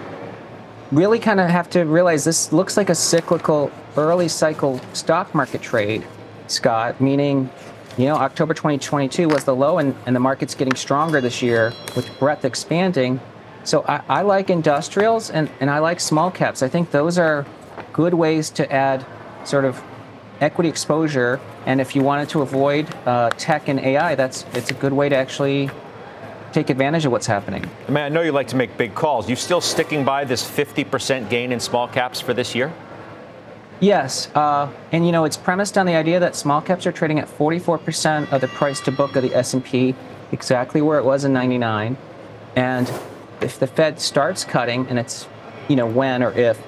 [0.91, 5.61] really kind of have to realize this looks like a cyclical early cycle stock market
[5.61, 6.05] trade,
[6.47, 7.49] Scott, meaning,
[7.97, 11.73] you know, October 2022 was the low and, and the market's getting stronger this year
[11.95, 13.19] with breadth expanding.
[13.65, 16.61] So I, I like industrials and, and I like small caps.
[16.61, 17.45] I think those are
[17.93, 19.05] good ways to add
[19.43, 19.83] sort of
[20.39, 21.39] equity exposure.
[21.65, 25.09] And if you wanted to avoid uh, tech and AI, that's it's a good way
[25.09, 25.69] to actually
[26.53, 27.69] take advantage of what's happening.
[27.87, 29.29] I mean, I know you like to make big calls.
[29.29, 32.71] You still sticking by this 50% gain in small caps for this year?
[33.81, 37.19] Yes, uh, and you know it's premised on the idea that small caps are trading
[37.19, 39.93] at 44% of the price to book of the S&P,
[40.31, 41.97] exactly where it was in '99.
[42.55, 42.89] And
[43.41, 45.27] if the Fed starts cutting, and it's
[45.67, 46.61] you know when or if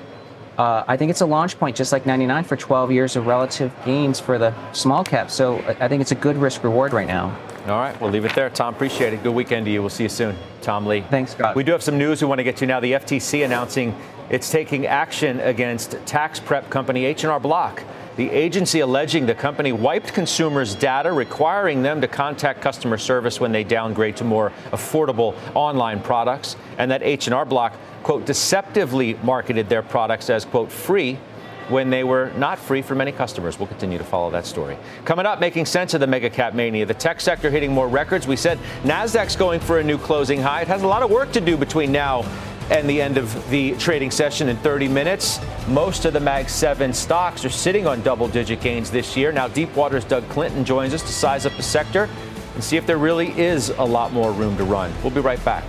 [0.58, 3.72] uh, I think it's a launch point, just like 99 for 12 years of relative
[3.86, 5.30] gains for the small cap.
[5.30, 7.38] So I think it's a good risk reward right now.
[7.68, 8.50] All right, we'll leave it there.
[8.50, 9.22] Tom, appreciate it.
[9.24, 9.82] Good weekend to you.
[9.82, 10.36] We'll see you soon.
[10.62, 11.02] Tom Lee.
[11.02, 11.56] Thanks, Scott.
[11.56, 12.80] We do have some news we want to get to now.
[12.80, 13.94] The FTC announcing
[14.30, 17.84] it's taking action against tax prep company H&R Block.
[18.18, 23.52] The agency alleging the company wiped consumers' data, requiring them to contact customer service when
[23.52, 27.74] they downgrade to more affordable online products, and that H&R Block
[28.08, 31.20] quote, deceptively marketed their products as, quote, free
[31.68, 33.60] when they were not free for many customers.
[33.60, 34.78] We'll continue to follow that story.
[35.04, 36.86] Coming up, making sense of the mega cap mania.
[36.86, 38.26] The tech sector hitting more records.
[38.26, 40.62] We said NASDAQ's going for a new closing high.
[40.62, 42.24] It has a lot of work to do between now
[42.70, 45.40] and the end of the trading session in 30 minutes.
[45.68, 49.32] Most of the Mag 7 stocks are sitting on double digit gains this year.
[49.32, 52.10] Now, Deepwater's Doug Clinton joins us to size up the sector
[52.54, 54.92] and see if there really is a lot more room to run.
[55.04, 55.64] We'll be right back.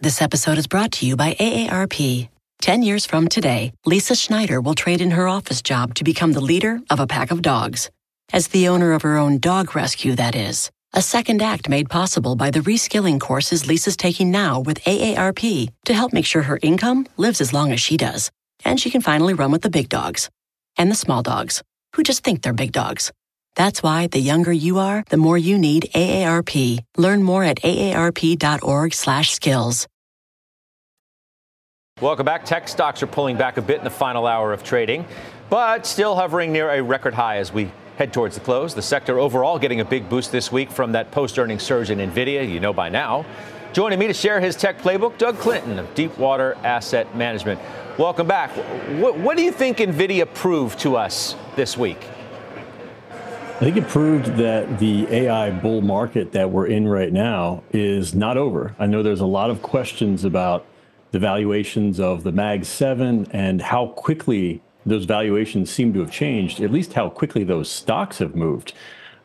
[0.00, 2.28] This episode is brought to you by AARP.
[2.60, 6.40] Ten years from today, Lisa Schneider will trade in her office job to become the
[6.40, 7.90] leader of a pack of dogs.
[8.32, 10.70] As the owner of her own dog rescue, that is.
[10.96, 15.92] A second act made possible by the reskilling courses Lisa's taking now with AARP to
[15.92, 18.30] help make sure her income lives as long as she does.
[18.64, 20.30] And she can finally run with the big dogs
[20.78, 21.64] and the small dogs
[21.96, 23.10] who just think they're big dogs.
[23.56, 26.78] That's why the younger you are, the more you need AARP.
[26.96, 29.86] Learn more at aarp.org/skills.
[32.00, 32.44] Welcome back.
[32.44, 35.06] Tech stocks are pulling back a bit in the final hour of trading,
[35.50, 38.74] but still hovering near a record high as we head towards the close.
[38.74, 42.48] The sector overall getting a big boost this week from that post-earnings surge in Nvidia,
[42.48, 43.24] you know by now.
[43.72, 47.60] Joining me to share his tech playbook, Doug Clinton of Deepwater Asset Management.
[47.98, 48.50] Welcome back.
[49.00, 51.98] What, what do you think Nvidia proved to us this week?
[53.54, 58.12] I think it proved that the AI bull market that we're in right now is
[58.12, 58.74] not over.
[58.80, 60.66] I know there's a lot of questions about
[61.12, 66.60] the valuations of the Mag 7 and how quickly those valuations seem to have changed,
[66.60, 68.72] at least how quickly those stocks have moved.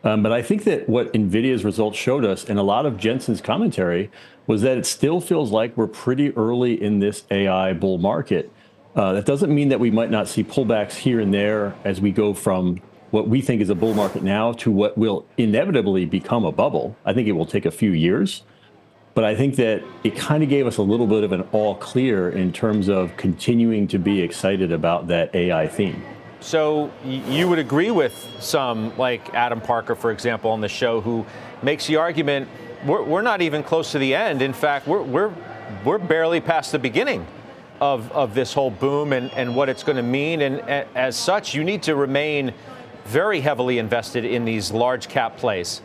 [0.04, 3.42] Um, but I think that what NVIDIA's results showed us, and a lot of Jensen's
[3.42, 4.10] commentary,
[4.48, 8.52] was that it still feels like we're pretty early in this AI bull market.
[8.96, 12.12] Uh, that doesn't mean that we might not see pullbacks here and there as we
[12.12, 16.46] go from what we think is a bull market now to what will inevitably become
[16.46, 16.96] a bubble.
[17.06, 18.44] I think it will take a few years.
[19.20, 21.76] But I think that it kind of gave us a little bit of an all
[21.76, 26.02] clear in terms of continuing to be excited about that AI theme.
[26.40, 31.26] So you would agree with some, like Adam Parker, for example, on the show, who
[31.62, 32.48] makes the argument
[32.86, 34.42] we're, we're not even close to the end.
[34.42, 35.34] In fact, we're, we're,
[35.84, 37.28] we're barely past the beginning
[37.82, 40.42] of, of this whole boom and, and what it's going to mean.
[40.42, 40.62] And
[40.96, 42.54] as such, you need to remain
[43.04, 45.82] very heavily invested in these large cap plays.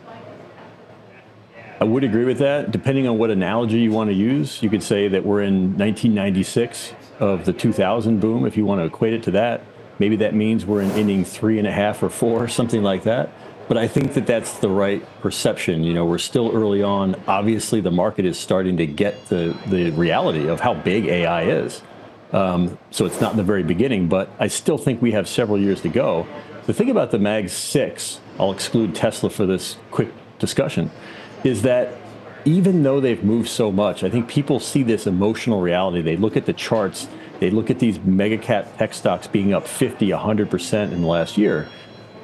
[1.81, 2.71] I would agree with that.
[2.71, 6.95] Depending on what analogy you want to use, you could say that we're in 1996
[7.19, 9.63] of the 2000 boom, if you want to equate it to that.
[9.99, 13.31] Maybe that means we're in inning three and a half or four, something like that.
[13.67, 15.85] But I think that that's the right perception.
[15.85, 17.21] You know, we're still early on.
[17.27, 21.83] Obviously, the market is starting to get the, the reality of how big AI is.
[22.33, 25.59] Um, so it's not in the very beginning, but I still think we have several
[25.59, 26.27] years to go.
[26.67, 30.91] The thing about the Mag 6, I'll exclude Tesla for this quick discussion,
[31.45, 31.97] is that
[32.45, 36.03] even though they've moved so much, I think people see this emotional reality.
[36.03, 37.09] They look at the charts,
[37.41, 41.39] they look at these mega cap tech stocks being up 50, 100% in the last
[41.39, 41.69] year.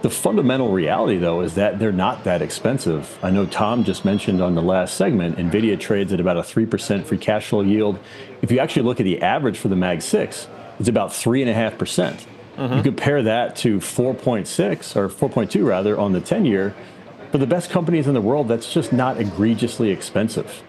[0.03, 3.19] The fundamental reality, though, is that they're not that expensive.
[3.23, 7.05] I know Tom just mentioned on the last segment, NVIDIA trades at about a 3%
[7.05, 7.99] free cash flow yield.
[8.41, 11.79] If you actually look at the average for the Mag 6, it's about 3.5%.
[11.79, 16.75] percent mm hmm You compare that to 4.6 or 4.2 rather on the 10 year,
[17.31, 20.63] for the best companies in the world, that's just not egregiously expensive.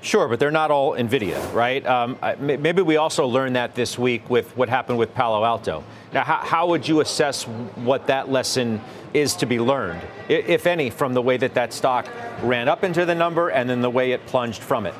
[0.00, 1.84] Sure, but they're not all NVIDIA, right?
[1.84, 5.82] Um, maybe we also learned that this week with what happened with Palo Alto.
[6.12, 8.80] Now, how, how, would you assess what that lesson
[9.14, 12.06] is to be learned, if any, from the way that that stock
[12.42, 14.94] ran up into the number and then the way it plunged from it?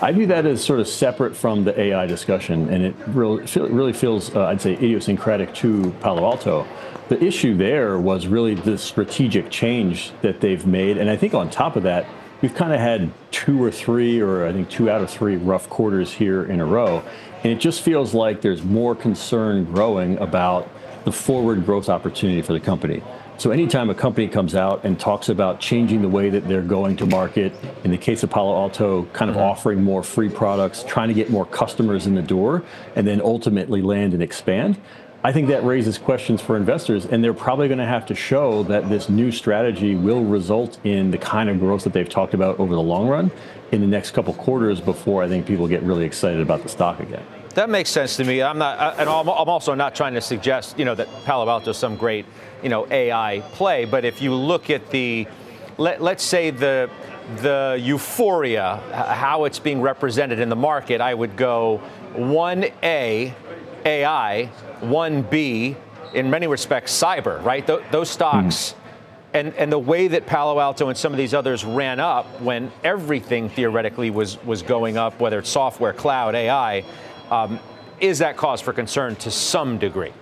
[0.00, 3.92] I view that as sort of separate from the AI discussion, and it really, really
[3.92, 6.66] feels, uh, I'd say, idiosyncratic to Palo Alto.
[7.10, 10.96] The issue there was really the strategic change that they've made.
[10.96, 12.06] And I think on top of that,
[12.40, 15.68] we've kind of had two or three, or I think two out of three rough
[15.68, 17.02] quarters here in a row.
[17.42, 20.70] And it just feels like there's more concern growing about
[21.04, 23.02] the forward growth opportunity for the company.
[23.38, 26.96] So anytime a company comes out and talks about changing the way that they're going
[26.98, 29.46] to market, in the case of Palo Alto, kind of mm-hmm.
[29.46, 32.62] offering more free products, trying to get more customers in the door,
[32.94, 34.78] and then ultimately land and expand,
[35.22, 38.62] I think that raises questions for investors, and they're probably going to have to show
[38.64, 42.58] that this new strategy will result in the kind of growth that they've talked about
[42.58, 43.30] over the long run
[43.70, 47.00] in the next couple quarters before I think people get really excited about the stock
[47.00, 47.22] again.
[47.54, 48.42] That makes sense to me.
[48.42, 51.76] I'm not, and I'm also not trying to suggest, you know, that Palo Alto is
[51.76, 52.24] some great,
[52.62, 53.84] you know, AI play.
[53.84, 55.26] But if you look at the,
[55.76, 56.88] let, let's say the
[57.36, 58.82] the euphoria,
[59.16, 61.80] how it's being represented in the market, I would go
[62.14, 63.32] 1A
[63.84, 65.76] AI, 1B,
[66.14, 67.66] in many respects, cyber, right?
[67.66, 68.72] Th- those stocks.
[68.72, 68.74] Mm.
[69.32, 72.72] And, and the way that Palo Alto and some of these others ran up when
[72.82, 76.84] everything theoretically was, was going up, whether it's software, cloud, AI,
[77.30, 77.60] um,
[78.00, 80.12] is that cause for concern to some degree?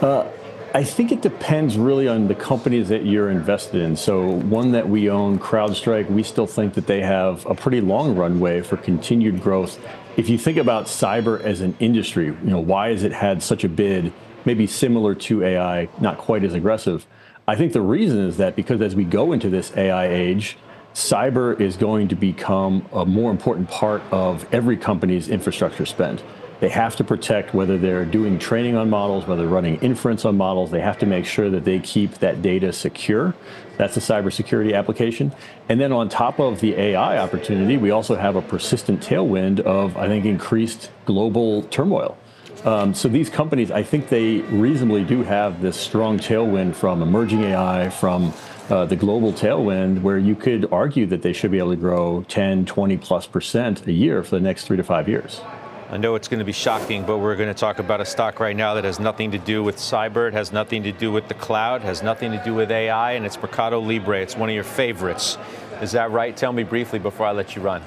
[0.00, 0.28] Uh,
[0.72, 3.96] I think it depends really on the companies that you're invested in.
[3.96, 8.14] So, one that we own, CrowdStrike, we still think that they have a pretty long
[8.14, 9.80] runway for continued growth
[10.16, 13.64] if you think about cyber as an industry, you know, why has it had such
[13.64, 14.12] a bid,
[14.46, 17.06] maybe similar to AI, not quite as aggressive?
[17.46, 20.56] I think the reason is that because as we go into this AI age,
[20.94, 26.22] cyber is going to become a more important part of every company's infrastructure spend.
[26.60, 30.36] They have to protect whether they're doing training on models, whether they're running inference on
[30.36, 30.70] models.
[30.70, 33.34] They have to make sure that they keep that data secure.
[33.76, 35.34] That's a cybersecurity application.
[35.68, 39.96] And then on top of the AI opportunity, we also have a persistent tailwind of,
[39.96, 42.16] I think, increased global turmoil.
[42.64, 47.44] Um, so these companies, I think they reasonably do have this strong tailwind from emerging
[47.44, 48.32] AI, from
[48.70, 52.24] uh, the global tailwind, where you could argue that they should be able to grow
[52.28, 55.42] 10, 20 plus percent a year for the next three to five years.
[55.88, 58.40] I know it's going to be shocking, but we're going to talk about a stock
[58.40, 61.28] right now that has nothing to do with cyber, it has nothing to do with
[61.28, 64.20] the cloud, has nothing to do with AI, and it's Mercado Libre.
[64.20, 65.38] It's one of your favorites.
[65.80, 66.36] Is that right?
[66.36, 67.82] Tell me briefly before I let you run.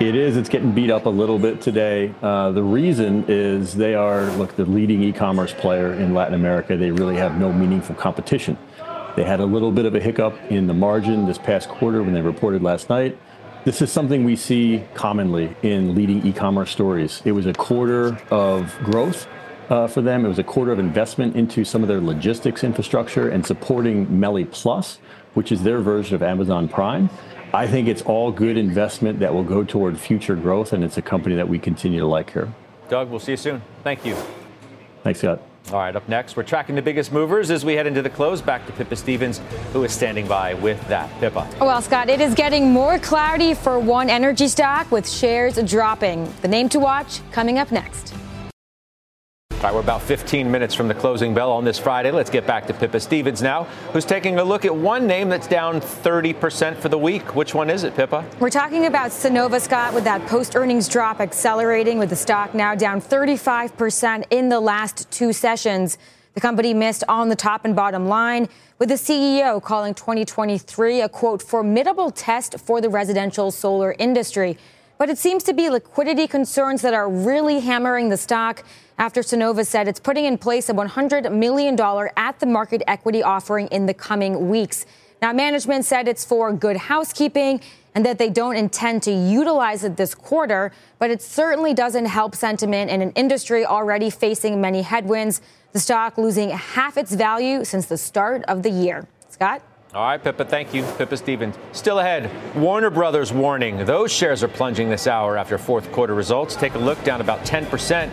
[0.00, 0.36] It is.
[0.36, 2.14] It's getting beat up a little bit today.
[2.20, 6.76] Uh, the reason is they are, look, the leading e commerce player in Latin America.
[6.76, 8.58] They really have no meaningful competition.
[9.16, 12.12] They had a little bit of a hiccup in the margin this past quarter when
[12.12, 13.18] they reported last night.
[13.68, 17.20] This is something we see commonly in leading e-commerce stories.
[17.26, 19.28] It was a quarter of growth
[19.68, 20.24] uh, for them.
[20.24, 24.46] It was a quarter of investment into some of their logistics infrastructure and supporting Meli
[24.46, 25.00] Plus,
[25.34, 27.10] which is their version of Amazon Prime.
[27.52, 31.02] I think it's all good investment that will go toward future growth, and it's a
[31.02, 32.50] company that we continue to like here.
[32.88, 33.60] Doug, we'll see you soon.
[33.84, 34.16] Thank you.
[35.02, 35.42] Thanks, Scott.
[35.72, 38.40] All right, up next, we're tracking the biggest movers as we head into the close.
[38.40, 39.40] Back to Pippa Stevens,
[39.72, 41.10] who is standing by with that.
[41.20, 41.46] Pippa.
[41.60, 46.32] Well, Scott, it is getting more cloudy for one energy stock with shares dropping.
[46.40, 48.14] The name to watch coming up next.
[49.58, 52.12] All right, we're about 15 minutes from the closing bell on this Friday.
[52.12, 55.48] Let's get back to Pippa Stevens now, who's taking a look at one name that's
[55.48, 57.34] down 30% for the week.
[57.34, 58.24] Which one is it, Pippa?
[58.38, 62.76] We're talking about Sunnova, Scott, with that post earnings drop accelerating, with the stock now
[62.76, 65.98] down 35% in the last two sessions.
[66.34, 68.48] The company missed on the top and bottom line,
[68.78, 74.56] with the CEO calling 2023 a quote, formidable test for the residential solar industry.
[74.98, 78.64] But it seems to be liquidity concerns that are really hammering the stock
[78.98, 81.78] after Sunnova said it's putting in place a $100 million
[82.16, 84.86] at the market equity offering in the coming weeks.
[85.22, 87.60] Now, management said it's for good housekeeping
[87.94, 92.34] and that they don't intend to utilize it this quarter, but it certainly doesn't help
[92.34, 95.40] sentiment in an industry already facing many headwinds.
[95.72, 99.06] The stock losing half its value since the start of the year.
[99.28, 99.62] Scott?
[99.94, 100.82] All right, Pippa, thank you.
[100.98, 101.56] Pippa Stevens.
[101.72, 103.86] Still ahead, Warner Brothers warning.
[103.86, 106.54] Those shares are plunging this hour after fourth quarter results.
[106.54, 108.10] Take a look down about 10%.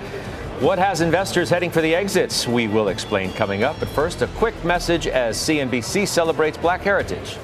[0.62, 2.48] What has investors heading for the exits?
[2.48, 3.78] We will explain coming up.
[3.78, 7.38] But first, a quick message as CNBC celebrates Black Heritage.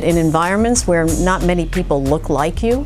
[0.00, 2.84] In environments where not many people look like you,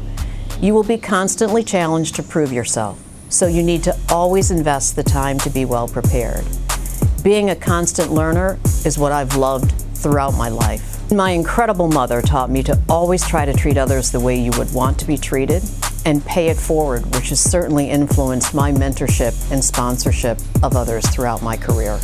[0.60, 3.02] you will be constantly challenged to prove yourself.
[3.30, 6.44] So you need to always invest the time to be well prepared.
[7.22, 11.10] Being a constant learner is what I've loved throughout my life.
[11.10, 14.72] My incredible mother taught me to always try to treat others the way you would
[14.72, 15.64] want to be treated
[16.04, 21.42] and pay it forward, which has certainly influenced my mentorship and sponsorship of others throughout
[21.42, 21.98] my career.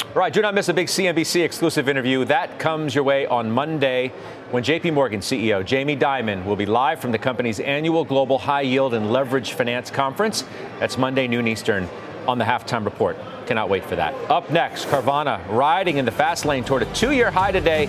[0.00, 2.24] All right, do not miss a big CNBC exclusive interview.
[2.24, 4.12] That comes your way on Monday
[4.50, 8.62] when JP Morgan CEO Jamie Dimon will be live from the company's annual Global High
[8.62, 10.44] Yield and Leverage Finance Conference.
[10.80, 11.86] That's Monday, noon Eastern,
[12.26, 13.18] on the halftime report.
[13.46, 14.14] Cannot wait for that.
[14.30, 17.88] Up next, Carvana riding in the fast lane toward a two year high today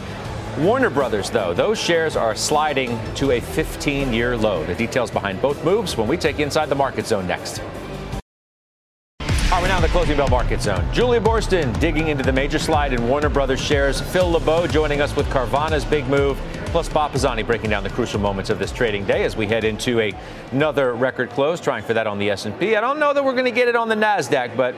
[0.60, 4.64] Warner Brothers, though, those shares are sliding to a 15 year low.
[4.64, 7.60] The details behind both moves when we take inside the market zone next.
[9.20, 10.88] All right, we're now in the closing bell market zone.
[10.94, 14.00] Julia Boorstin digging into the major slide in Warner Brothers shares.
[14.00, 16.38] Phil LeBeau joining us with Carvana's big move.
[16.68, 19.66] Plus, Bob Pisani breaking down the crucial moments of this trading day as we head
[19.66, 20.14] into a,
[20.52, 22.78] another record close, trying for that on the S&P.
[22.78, 24.74] I don't know that we're going to get it on the Nasdaq, but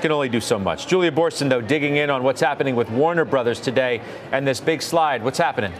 [0.00, 0.86] can only do so much.
[0.86, 4.00] Julia Boorstin, though, digging in on what's happening with Warner Brothers today
[4.32, 5.22] and this big slide.
[5.22, 5.72] What's happening?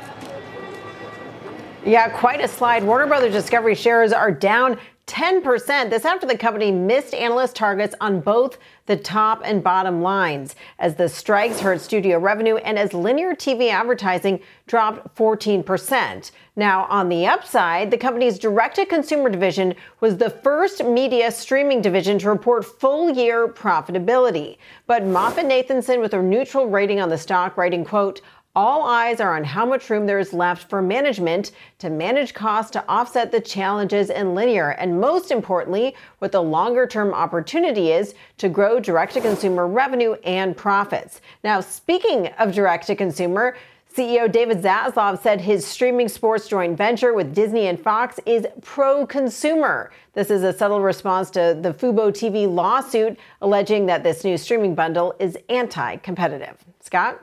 [1.84, 2.84] Yeah, quite a slide.
[2.84, 5.90] Warner Brothers Discovery shares are down 10%.
[5.90, 10.94] This after the company missed analyst targets on both the top and bottom lines as
[10.94, 16.30] the strikes hurt studio revenue and as linear TV advertising dropped 14%.
[16.54, 21.82] Now, on the upside, the company's direct to consumer division was the first media streaming
[21.82, 24.58] division to report full year profitability.
[24.86, 28.20] But MoffettNathanson, with a neutral rating on the stock writing, quote,
[28.56, 32.72] all eyes are on how much room there is left for management to manage costs
[32.72, 38.14] to offset the challenges in linear, and most importantly, what the longer term opportunity is
[38.38, 41.20] to grow direct to consumer revenue and profits.
[41.44, 43.56] Now, speaking of direct to consumer,
[43.94, 49.04] CEO David Zaslav said his streaming sports joint venture with Disney and Fox is pro
[49.04, 49.90] consumer.
[50.12, 54.76] This is a subtle response to the Fubo TV lawsuit alleging that this new streaming
[54.76, 56.64] bundle is anti competitive.
[56.82, 57.22] Scott?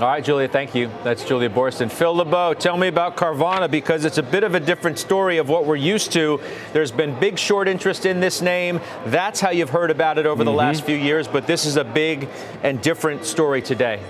[0.00, 0.90] All right, Julia, thank you.
[1.04, 1.90] That's Julia Boorstin.
[1.90, 5.48] Phil LeBeau, tell me about Carvana because it's a bit of a different story of
[5.48, 6.40] what we're used to.
[6.72, 8.80] There's been big short interest in this name.
[9.06, 10.46] That's how you've heard about it over mm-hmm.
[10.46, 12.28] the last few years, but this is a big
[12.64, 14.00] and different story today.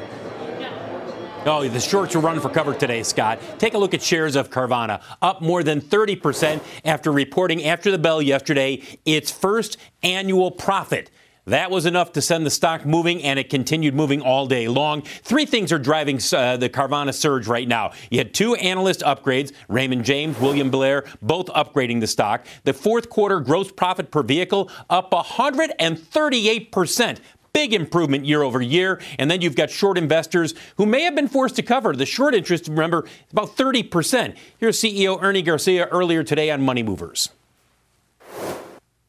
[1.46, 3.38] Oh, the shorts are running for cover today, Scott.
[3.58, 7.98] Take a look at shares of Carvana, up more than 30% after reporting after the
[7.98, 11.10] bell yesterday its first annual profit.
[11.46, 15.00] That was enough to send the stock moving, and it continued moving all day long.
[15.00, 17.92] Three things are driving uh, the Carvana surge right now.
[18.10, 22.46] You had two analyst upgrades, Raymond James, William Blair, both upgrading the stock.
[22.64, 27.18] The fourth quarter gross profit per vehicle up 138%.
[27.58, 29.00] Big improvement year over year.
[29.18, 31.92] And then you've got short investors who may have been forced to cover.
[31.92, 34.36] The short interest, remember, about 30%.
[34.58, 37.30] Here's CEO Ernie Garcia earlier today on Money Movers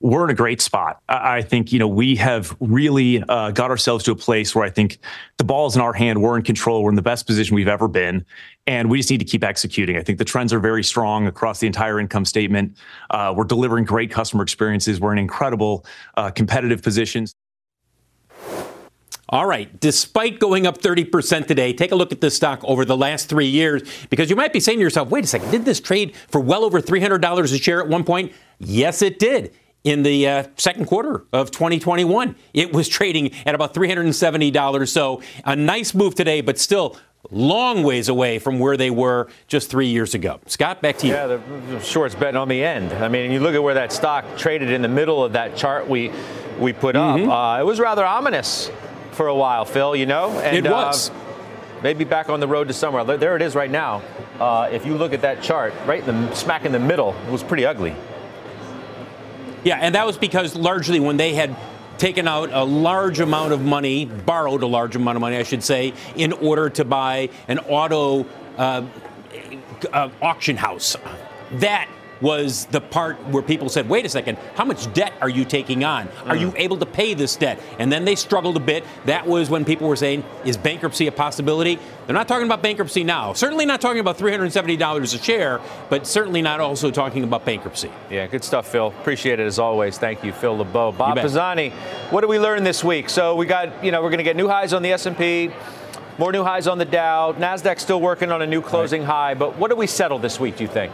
[0.01, 1.01] we're in a great spot.
[1.09, 4.69] I think, you know, we have really uh, got ourselves to a place where I
[4.69, 4.97] think
[5.37, 6.21] the ball is in our hand.
[6.21, 6.83] We're in control.
[6.83, 8.25] We're in the best position we've ever been.
[8.65, 9.97] And we just need to keep executing.
[9.97, 12.77] I think the trends are very strong across the entire income statement.
[13.09, 15.01] Uh, we're delivering great customer experiences.
[15.01, 15.85] We're in incredible
[16.15, 17.35] uh, competitive positions.
[19.29, 19.79] All right.
[19.79, 23.47] Despite going up 30% today, take a look at this stock over the last three
[23.47, 26.41] years because you might be saying to yourself, wait a second, did this trade for
[26.41, 28.33] well over $300 a share at one point?
[28.57, 29.53] Yes, it did
[29.83, 32.35] in the uh, second quarter of 2021.
[32.53, 34.87] It was trading at about $370.
[34.87, 36.97] So a nice move today, but still
[37.29, 40.39] long ways away from where they were just three years ago.
[40.47, 41.13] Scott, back to you.
[41.13, 42.93] Yeah, the short's betting on the end.
[42.93, 45.87] I mean, you look at where that stock traded in the middle of that chart
[45.87, 46.11] we
[46.57, 47.29] we put mm-hmm.
[47.29, 47.57] up.
[47.57, 48.69] Uh, it was rather ominous
[49.19, 49.97] for a while, Phil.
[49.97, 51.09] You know, and, it was.
[51.09, 51.13] Uh,
[51.83, 53.03] maybe back on the road to somewhere.
[53.03, 54.01] There it is right now.
[54.39, 57.31] Uh, if you look at that chart, right in the smack in the middle, it
[57.31, 57.93] was pretty ugly.
[59.65, 61.53] Yeah, and that was because largely when they had
[61.97, 65.63] taken out a large amount of money, borrowed a large amount of money, I should
[65.63, 68.25] say, in order to buy an auto
[68.57, 68.85] uh,
[69.91, 70.95] uh, auction house.
[71.51, 71.89] That
[72.21, 75.83] was the part where people said, wait a second, how much debt are you taking
[75.83, 76.07] on?
[76.25, 76.41] Are mm.
[76.41, 77.59] you able to pay this debt?
[77.77, 78.83] And then they struggled a bit.
[79.05, 81.79] That was when people were saying, is bankruptcy a possibility?
[82.05, 83.33] They're not talking about bankruptcy now.
[83.33, 87.91] Certainly not talking about $370 a share, but certainly not also talking about bankruptcy.
[88.09, 88.87] Yeah, good stuff, Phil.
[88.87, 89.97] Appreciate it as always.
[89.97, 90.91] Thank you, Phil LeBeau.
[90.91, 91.69] Bob Pisani,
[92.09, 93.09] what did we learn this week?
[93.09, 95.51] So we got, you know, we're going to get new highs on the S&P.
[96.17, 97.31] More new highs on the Dow.
[97.33, 99.07] Nasdaq still working on a new closing right.
[99.07, 100.91] high, but what do we settle this week, do you think?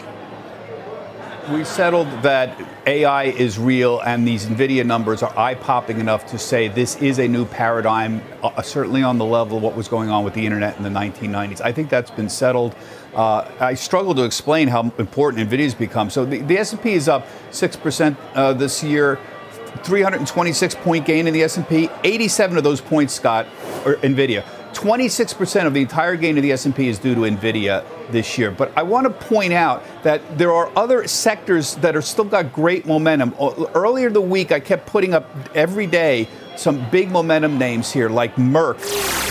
[1.50, 6.40] We settled that AI is real and these NVIDIA numbers are eye popping enough to
[6.40, 10.10] say this is a new paradigm, uh, certainly on the level of what was going
[10.10, 11.62] on with the internet in the 1990s.
[11.62, 12.76] I think that's been settled.
[13.14, 16.10] Uh, I struggle to explain how important NVIDIA has become.
[16.10, 19.20] So the, the S&P is up 6% uh, this year.
[19.84, 21.90] 326 point gain in the S&P.
[22.04, 23.46] 87 of those points, Scott,
[23.86, 24.44] are NVIDIA.
[24.86, 28.52] 26% of the entire gain of the S&P is due to Nvidia this year.
[28.52, 32.54] But I want to point out that there are other sectors that are still got
[32.54, 33.34] great momentum.
[33.74, 38.36] Earlier the week I kept putting up every day some big momentum names here like
[38.36, 38.78] Merck,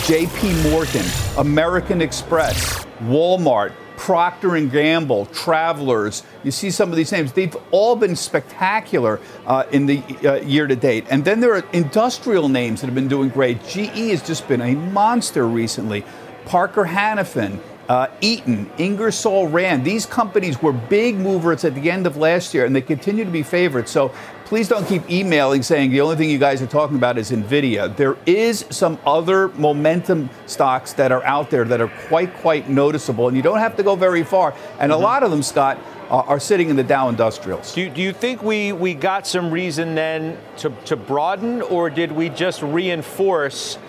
[0.09, 1.07] JP Morgan,
[1.39, 3.73] American Express, Walmart,
[4.05, 6.25] Procter and Gamble, Travelers.
[6.43, 10.67] You see some of these names; they've all been spectacular uh, in the uh, year
[10.67, 11.07] to date.
[11.09, 13.67] And then there are industrial names that have been doing great.
[13.67, 16.05] GE has just been a monster recently.
[16.45, 22.19] Parker Hannifin, uh, Eaton, Ingersoll Rand, these companies were big movers at the end of
[22.19, 23.91] last year, and they continue to be favorites.
[23.91, 24.13] So
[24.45, 27.95] please don't keep emailing saying the only thing you guys are talking about is NVIDIA.
[27.97, 33.29] There is some other momentum stocks that are out there that are quite, quite noticeable,
[33.29, 34.53] and you don't have to go very far.
[34.79, 34.93] And mm-hmm.
[34.93, 35.79] a lot of them, Scott,
[36.11, 37.75] are sitting in the Dow Industrials.
[37.75, 41.91] Do you, do you think we, we got some reason then to, to broaden, or
[41.91, 43.79] did we just reinforce–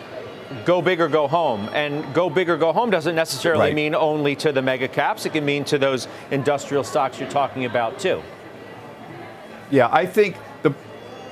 [0.63, 1.69] go big or go home.
[1.73, 3.75] And go big or go home doesn't necessarily right.
[3.75, 5.25] mean only to the mega caps.
[5.25, 8.21] It can mean to those industrial stocks you're talking about too.
[9.71, 10.37] Yeah, I think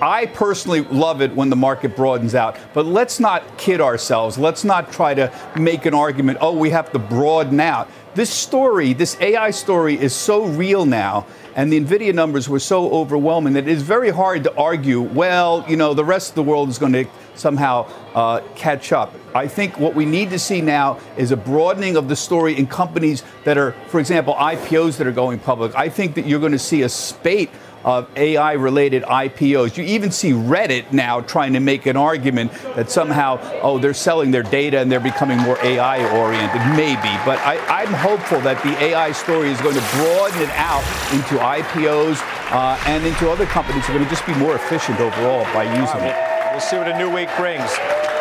[0.03, 4.37] I personally love it when the market broadens out, but let's not kid ourselves.
[4.37, 7.89] Let's not try to make an argument, oh, we have to broaden out.
[8.15, 11.25] This story, this AI story, is so real now,
[11.55, 15.65] and the NVIDIA numbers were so overwhelming that it is very hard to argue, well,
[15.67, 19.15] you know, the rest of the world is going to somehow uh, catch up.
[19.33, 22.67] I think what we need to see now is a broadening of the story in
[22.67, 25.75] companies that are, for example, IPOs that are going public.
[25.75, 27.49] I think that you're going to see a spate
[27.83, 29.77] of AI related IPOs.
[29.77, 34.31] You even see Reddit now trying to make an argument that somehow, oh, they're selling
[34.31, 36.61] their data and they're becoming more AI oriented.
[36.77, 37.11] Maybe.
[37.25, 41.35] But I, am hopeful that the AI story is going to broaden it out into
[41.37, 42.21] IPOs
[42.51, 45.63] uh, and into other companies that are going to just be more efficient overall by
[45.63, 46.15] using it.
[46.51, 47.67] We'll see what a new week brings.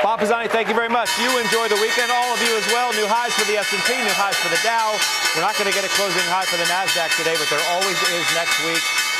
[0.02, 1.14] Bob Pisani, thank you very much.
[1.20, 2.90] You enjoy the weekend, all of you as well.
[2.90, 4.98] New highs for the S&P, new highs for the Dow.
[5.36, 7.94] We're not going to get a closing high for the Nasdaq today, but there always
[8.10, 9.01] is next week.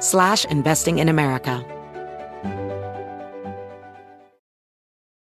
[0.00, 1.64] slash investing in America.